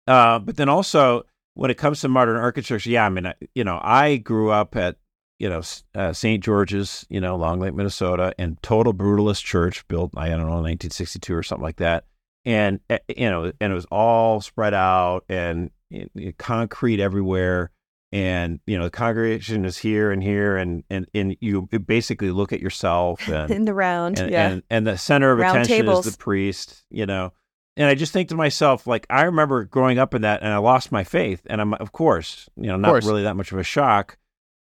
[0.09, 3.63] Uh, but then also when it comes to modern architecture, yeah, I mean, I, you
[3.63, 4.97] know, I grew up at
[5.39, 5.61] you know
[5.95, 6.43] uh, St.
[6.43, 11.33] George's, you know, Long Lake, Minnesota, and total brutalist church built, I don't know, 1962
[11.33, 12.05] or something like that,
[12.43, 17.71] and uh, you know, and it was all spread out and y- y- concrete everywhere.
[18.11, 22.51] And you know the congregation is here and here, and and and you basically look
[22.51, 24.17] at yourself and In the round.
[24.17, 24.47] and, yeah.
[24.49, 26.07] and and the center of Round attention tables.
[26.07, 27.33] is the priest, you know.
[27.79, 30.57] And I just think to myself, like I remember growing up in that, and I
[30.57, 33.63] lost my faith, and I'm of course, you know, not really that much of a
[33.63, 34.17] shock.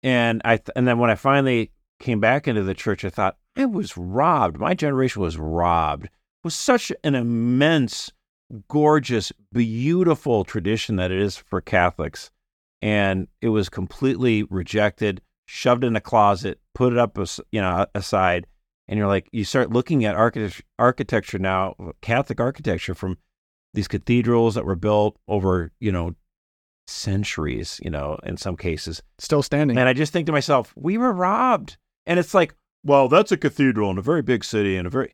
[0.04, 3.38] And I th- and then when I finally came back into the church, I thought
[3.58, 4.60] I was robbed.
[4.60, 6.06] My generation was robbed.
[6.06, 6.12] It
[6.44, 8.12] was such an immense,
[8.70, 12.30] gorgeous, beautiful tradition that it is for Catholics,
[12.80, 17.88] and it was completely rejected, shoved in a closet, put it up, as- you know,
[17.96, 18.46] aside
[18.90, 23.18] and you're like you start looking at architecture architecture now catholic architecture from
[23.74, 26.14] these cathedrals that were built over you know
[26.88, 29.78] centuries you know in some cases Still standing.
[29.78, 33.38] and i just think to myself we were robbed and it's like well that's a
[33.38, 35.14] cathedral in a very big city and a very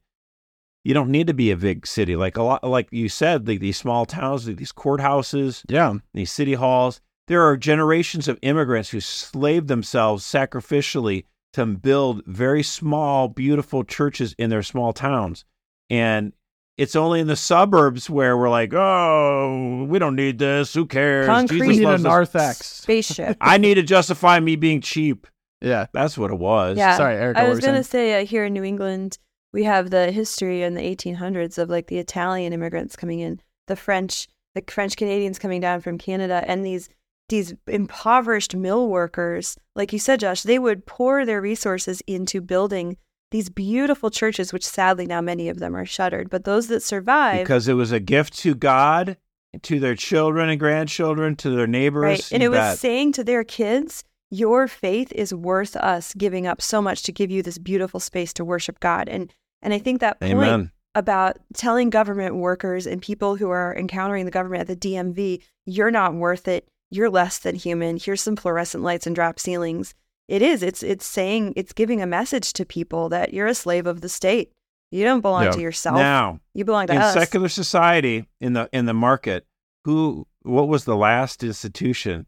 [0.85, 3.59] you don't need to be a big city like a lot like you said like
[3.59, 5.93] these small towns these courthouses yeah.
[6.13, 7.01] these city halls.
[7.27, 14.35] There are generations of immigrants who slaved themselves sacrificially to build very small, beautiful churches
[14.37, 15.45] in their small towns.
[15.89, 16.33] And
[16.77, 20.73] it's only in the suburbs where we're like, oh, we don't need this.
[20.73, 21.27] Who cares?
[21.27, 21.59] Concrete.
[21.59, 22.65] Jesus We a loves us." narthex.
[22.81, 23.37] Spaceship.
[23.39, 25.27] I need to justify me being cheap.
[25.61, 25.85] Yeah.
[25.93, 26.77] That's what it was.
[26.77, 26.97] Yeah.
[26.97, 27.39] Sorry, Erica.
[27.39, 29.17] I was going to say uh, here in New England,
[29.53, 33.77] we have the history in the 1800s of like the Italian immigrants coming in, the
[33.77, 36.89] French, the French Canadians coming down from Canada, and these
[37.29, 42.97] these impoverished mill workers, like you said, Josh, they would pour their resources into building
[43.31, 46.29] these beautiful churches, which sadly now many of them are shuttered.
[46.29, 49.17] But those that survive, Because it was a gift to God,
[49.63, 52.03] to their children and grandchildren, to their neighbors.
[52.03, 56.61] right, and it was saying to their kids, "Your faith is worth us giving up
[56.61, 59.99] so much to give you this beautiful space to worship God." And and I think
[60.01, 60.71] that point Amen.
[60.93, 65.89] about telling government workers and people who are encountering the government at the DMV, you're
[65.91, 66.67] not worth it.
[66.95, 67.97] You're less than human.
[67.97, 69.93] Here's some fluorescent lights and drop ceilings.
[70.27, 70.63] It is.
[70.63, 74.09] It's it's saying it's giving a message to people that you're a slave of the
[74.09, 74.51] state.
[74.91, 75.51] You don't belong Yeah.
[75.51, 75.97] to yourself.
[75.97, 77.13] Now, you belong to in us.
[77.13, 79.45] secular society in the in the market
[79.83, 82.25] who what was the last institution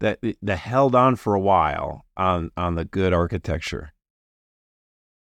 [0.00, 3.92] that that held on for a while on on the good architecture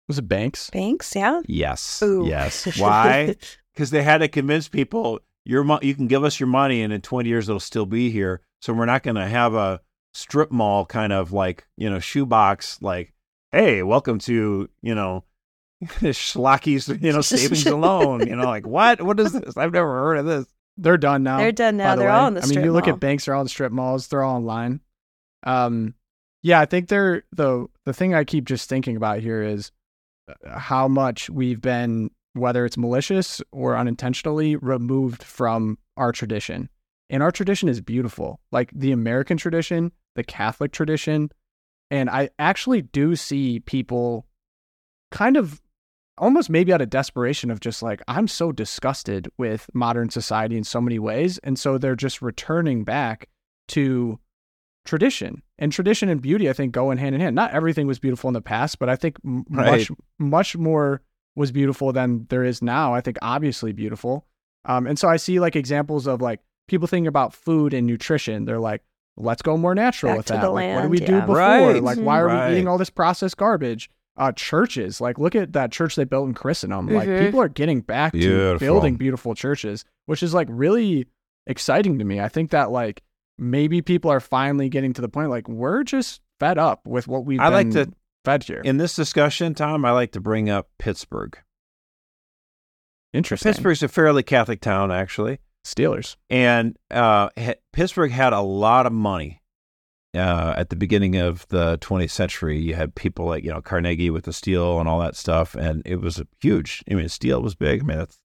[0.08, 0.70] Was it Banks?
[0.70, 1.40] Banks, yeah.
[1.46, 2.24] yes Ooh.
[2.26, 3.36] yes why
[3.74, 6.92] because they had to convince people your mo- you can give us your money and
[6.92, 9.80] in 20 years it'll still be here so we're not going to have a
[10.14, 13.12] strip mall kind of like you know shoebox like
[13.50, 15.24] hey welcome to you know
[16.00, 19.72] this Schlocky's you know savings and loan you know like what what is this i've
[19.72, 20.46] never heard of this
[20.78, 21.38] They're done now.
[21.38, 21.94] They're done now.
[21.94, 22.14] the They're way.
[22.16, 22.94] all in the I mean, strip you look mall.
[22.94, 24.08] at banks; they're all in strip malls.
[24.08, 24.80] They're all online.
[25.44, 25.94] Um,
[26.42, 29.70] yeah, I think they're the the thing I keep just thinking about here is
[30.28, 36.68] uh, how much we've been, whether it's malicious or unintentionally, removed from our tradition.
[37.12, 41.30] And our tradition is beautiful, like the American tradition, the Catholic tradition,
[41.90, 44.26] and I actually do see people
[45.10, 45.60] kind of
[46.16, 50.64] almost maybe out of desperation of just like I'm so disgusted with modern society in
[50.64, 53.28] so many ways and so they're just returning back
[53.68, 54.18] to
[54.84, 55.42] tradition.
[55.58, 57.36] And tradition and beauty I think go in hand in hand.
[57.36, 59.70] Not everything was beautiful in the past but I think m- Right.
[59.70, 61.02] much much more
[61.36, 64.26] was beautiful than there is now I think obviously beautiful.
[64.64, 66.40] Um and so I see like examples of like
[66.72, 68.82] people thinking about food and nutrition they're like
[69.16, 71.20] let's go more natural Back with to that the like what do land, we do
[71.20, 71.82] before Right.
[71.82, 72.48] like why are Right.
[72.48, 75.00] we eating all this processed garbage uh, churches.
[75.00, 76.86] Like, look at that church they built in Christendom.
[76.86, 77.24] Like, Mhm.
[77.24, 81.06] people are getting back to building beautiful churches, which is like really
[81.46, 82.20] exciting to me.
[82.20, 83.02] I think that like
[83.38, 87.24] maybe people are finally getting to the point like we're just fed up with what
[87.24, 87.90] we've I like to-
[88.24, 88.60] fed here.
[88.62, 91.38] in this discussion tom i like to bring up pittsburgh
[93.12, 93.50] Interesting.
[93.52, 96.16] pittsburgh's a fairly catholic town actually Steelers.
[96.28, 97.28] and uh,
[97.72, 99.42] Pittsburgh had a lot of money
[100.14, 102.58] uh, at the beginning of the 20th century.
[102.58, 105.82] You had people like you know Carnegie with the steel and all that stuff, and
[105.84, 106.82] it was huge.
[106.90, 107.82] I mean, steel was big.
[107.82, 108.18] I mean, that's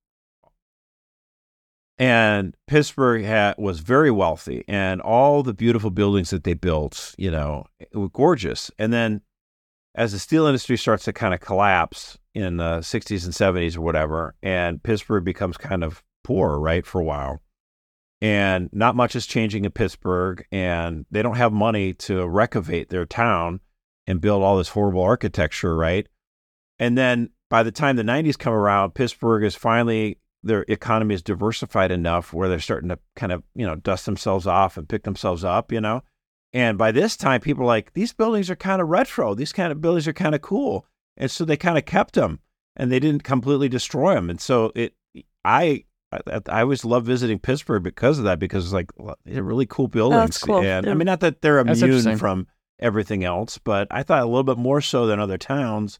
[1.99, 7.31] and Pittsburgh had, was very wealthy, and all the beautiful buildings that they built, you
[7.31, 8.69] know, were gorgeous.
[8.77, 9.21] And then
[9.95, 13.81] as the steel industry starts to kind of collapse in the 60s and 70s or
[13.81, 17.41] whatever, and Pittsburgh becomes kind of poor, right, for a while.
[18.19, 23.05] And not much is changing in Pittsburgh, and they don't have money to recavate their
[23.05, 23.61] town
[24.05, 26.05] and build all this horrible architecture, right?
[26.79, 31.21] And then by the time the 90s come around, Pittsburgh is finally their economy is
[31.21, 35.03] diversified enough where they're starting to kind of, you know, dust themselves off and pick
[35.03, 36.03] themselves up, you know.
[36.51, 39.33] And by this time, people are like, these buildings are kind of retro.
[39.33, 40.85] These kind of buildings are kind of cool.
[41.15, 42.39] And so they kind of kept them
[42.75, 44.29] and they didn't completely destroy them.
[44.29, 44.93] And so it,
[45.45, 48.91] I, I, I always love visiting Pittsburgh because of that, because it's like,
[49.25, 50.37] they're really cool oh, buildings.
[50.37, 50.57] cool.
[50.61, 50.91] And Yeah.
[50.91, 52.47] I mean, not that they're immune from
[52.79, 55.99] everything else, but I thought a little bit more so than other towns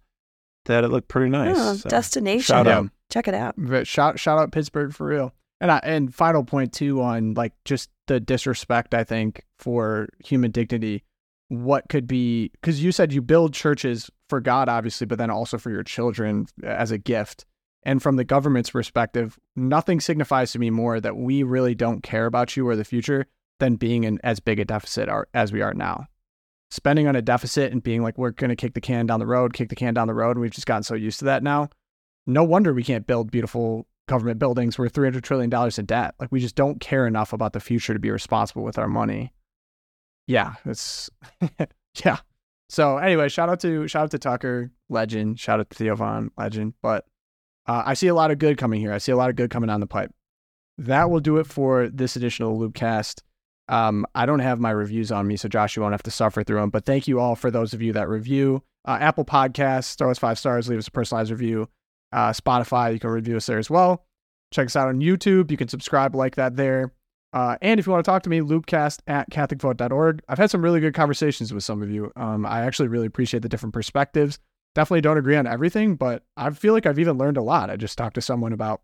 [0.65, 1.55] that it looked pretty nice.
[1.57, 2.41] Oh, So, destination.
[2.43, 2.77] shout Yeah.
[2.79, 2.89] out.
[3.09, 3.55] Check it out.
[3.57, 5.33] But shout shout out Pittsburgh for real.
[5.59, 10.51] And I, and final point too on like just the disrespect I think for human
[10.51, 11.03] dignity.
[11.49, 15.57] What could be because you said you build churches for God obviously, but then also
[15.57, 17.45] for your children as a gift.
[17.87, 22.27] And from the government's perspective, nothing signifies to me more that we really don't care
[22.27, 23.25] about you or the future
[23.59, 26.05] than being in as big a deficit as we are now.
[26.69, 29.25] Spending on a deficit and being like we're going to kick the can down the
[29.25, 31.41] road, kick the can down the road, and we've just gotten so used to that
[31.41, 31.69] now
[32.27, 34.77] no wonder we can't build beautiful government buildings.
[34.77, 36.13] We're $300 trillion in debt.
[36.19, 39.33] Like, we just don't care enough about the future to be responsible with our money.
[40.27, 41.09] Yeah, it's,
[42.05, 42.17] yeah.
[42.69, 45.39] So, anyway, shout out to, shout out to Tucker, legend.
[45.39, 46.73] Shout out to Theo Von, legend.
[46.81, 47.05] But
[47.67, 48.93] uh, I see a lot of good coming here.
[48.93, 50.11] I see a lot of good coming down the pipe.
[50.77, 53.21] That will do it for this edition of Loopcast.
[53.69, 56.43] Um, I don't have my reviews on me, so Josh, you won't have to suffer
[56.43, 56.69] through them.
[56.69, 58.63] But thank you all for those of you that review.
[58.85, 61.67] Uh, Apple Podcasts, throw us five stars, leave us a personalized review
[62.11, 62.93] uh, Spotify.
[62.93, 64.05] You can review us there as well.
[64.51, 65.51] Check us out on YouTube.
[65.51, 66.93] You can subscribe, like that there.
[67.33, 70.21] Uh, and if you want to talk to me, loopcast at catholicvote.org.
[70.27, 72.11] I've had some really good conversations with some of you.
[72.15, 74.39] Um, I actually really appreciate the different perspectives.
[74.75, 77.69] Definitely don't agree on everything, but I feel like I've even learned a lot.
[77.69, 78.81] I just talked to someone about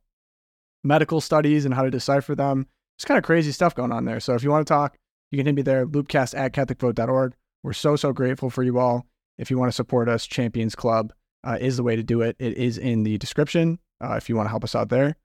[0.84, 2.68] medical studies and how to decipher them.
[2.98, 4.20] It's kind of crazy stuff going on there.
[4.20, 4.98] So if you want to talk,
[5.32, 7.36] you can hit me there, loopcast at catholicvote.org.
[7.64, 9.08] We're so, so grateful for you all.
[9.38, 11.14] If you want to support us, Champions Club
[11.44, 12.36] uh, is the way to do it.
[12.40, 15.16] It is in the description uh, if you want to help us out there.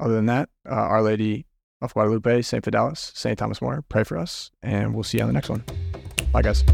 [0.00, 1.46] Other than that, uh, Our Lady
[1.80, 2.64] of Guadalupe, St.
[2.64, 3.38] Fidelis, St.
[3.38, 5.64] Thomas More, pray for us, and we'll see you on the next one.
[6.32, 6.64] Bye, guys.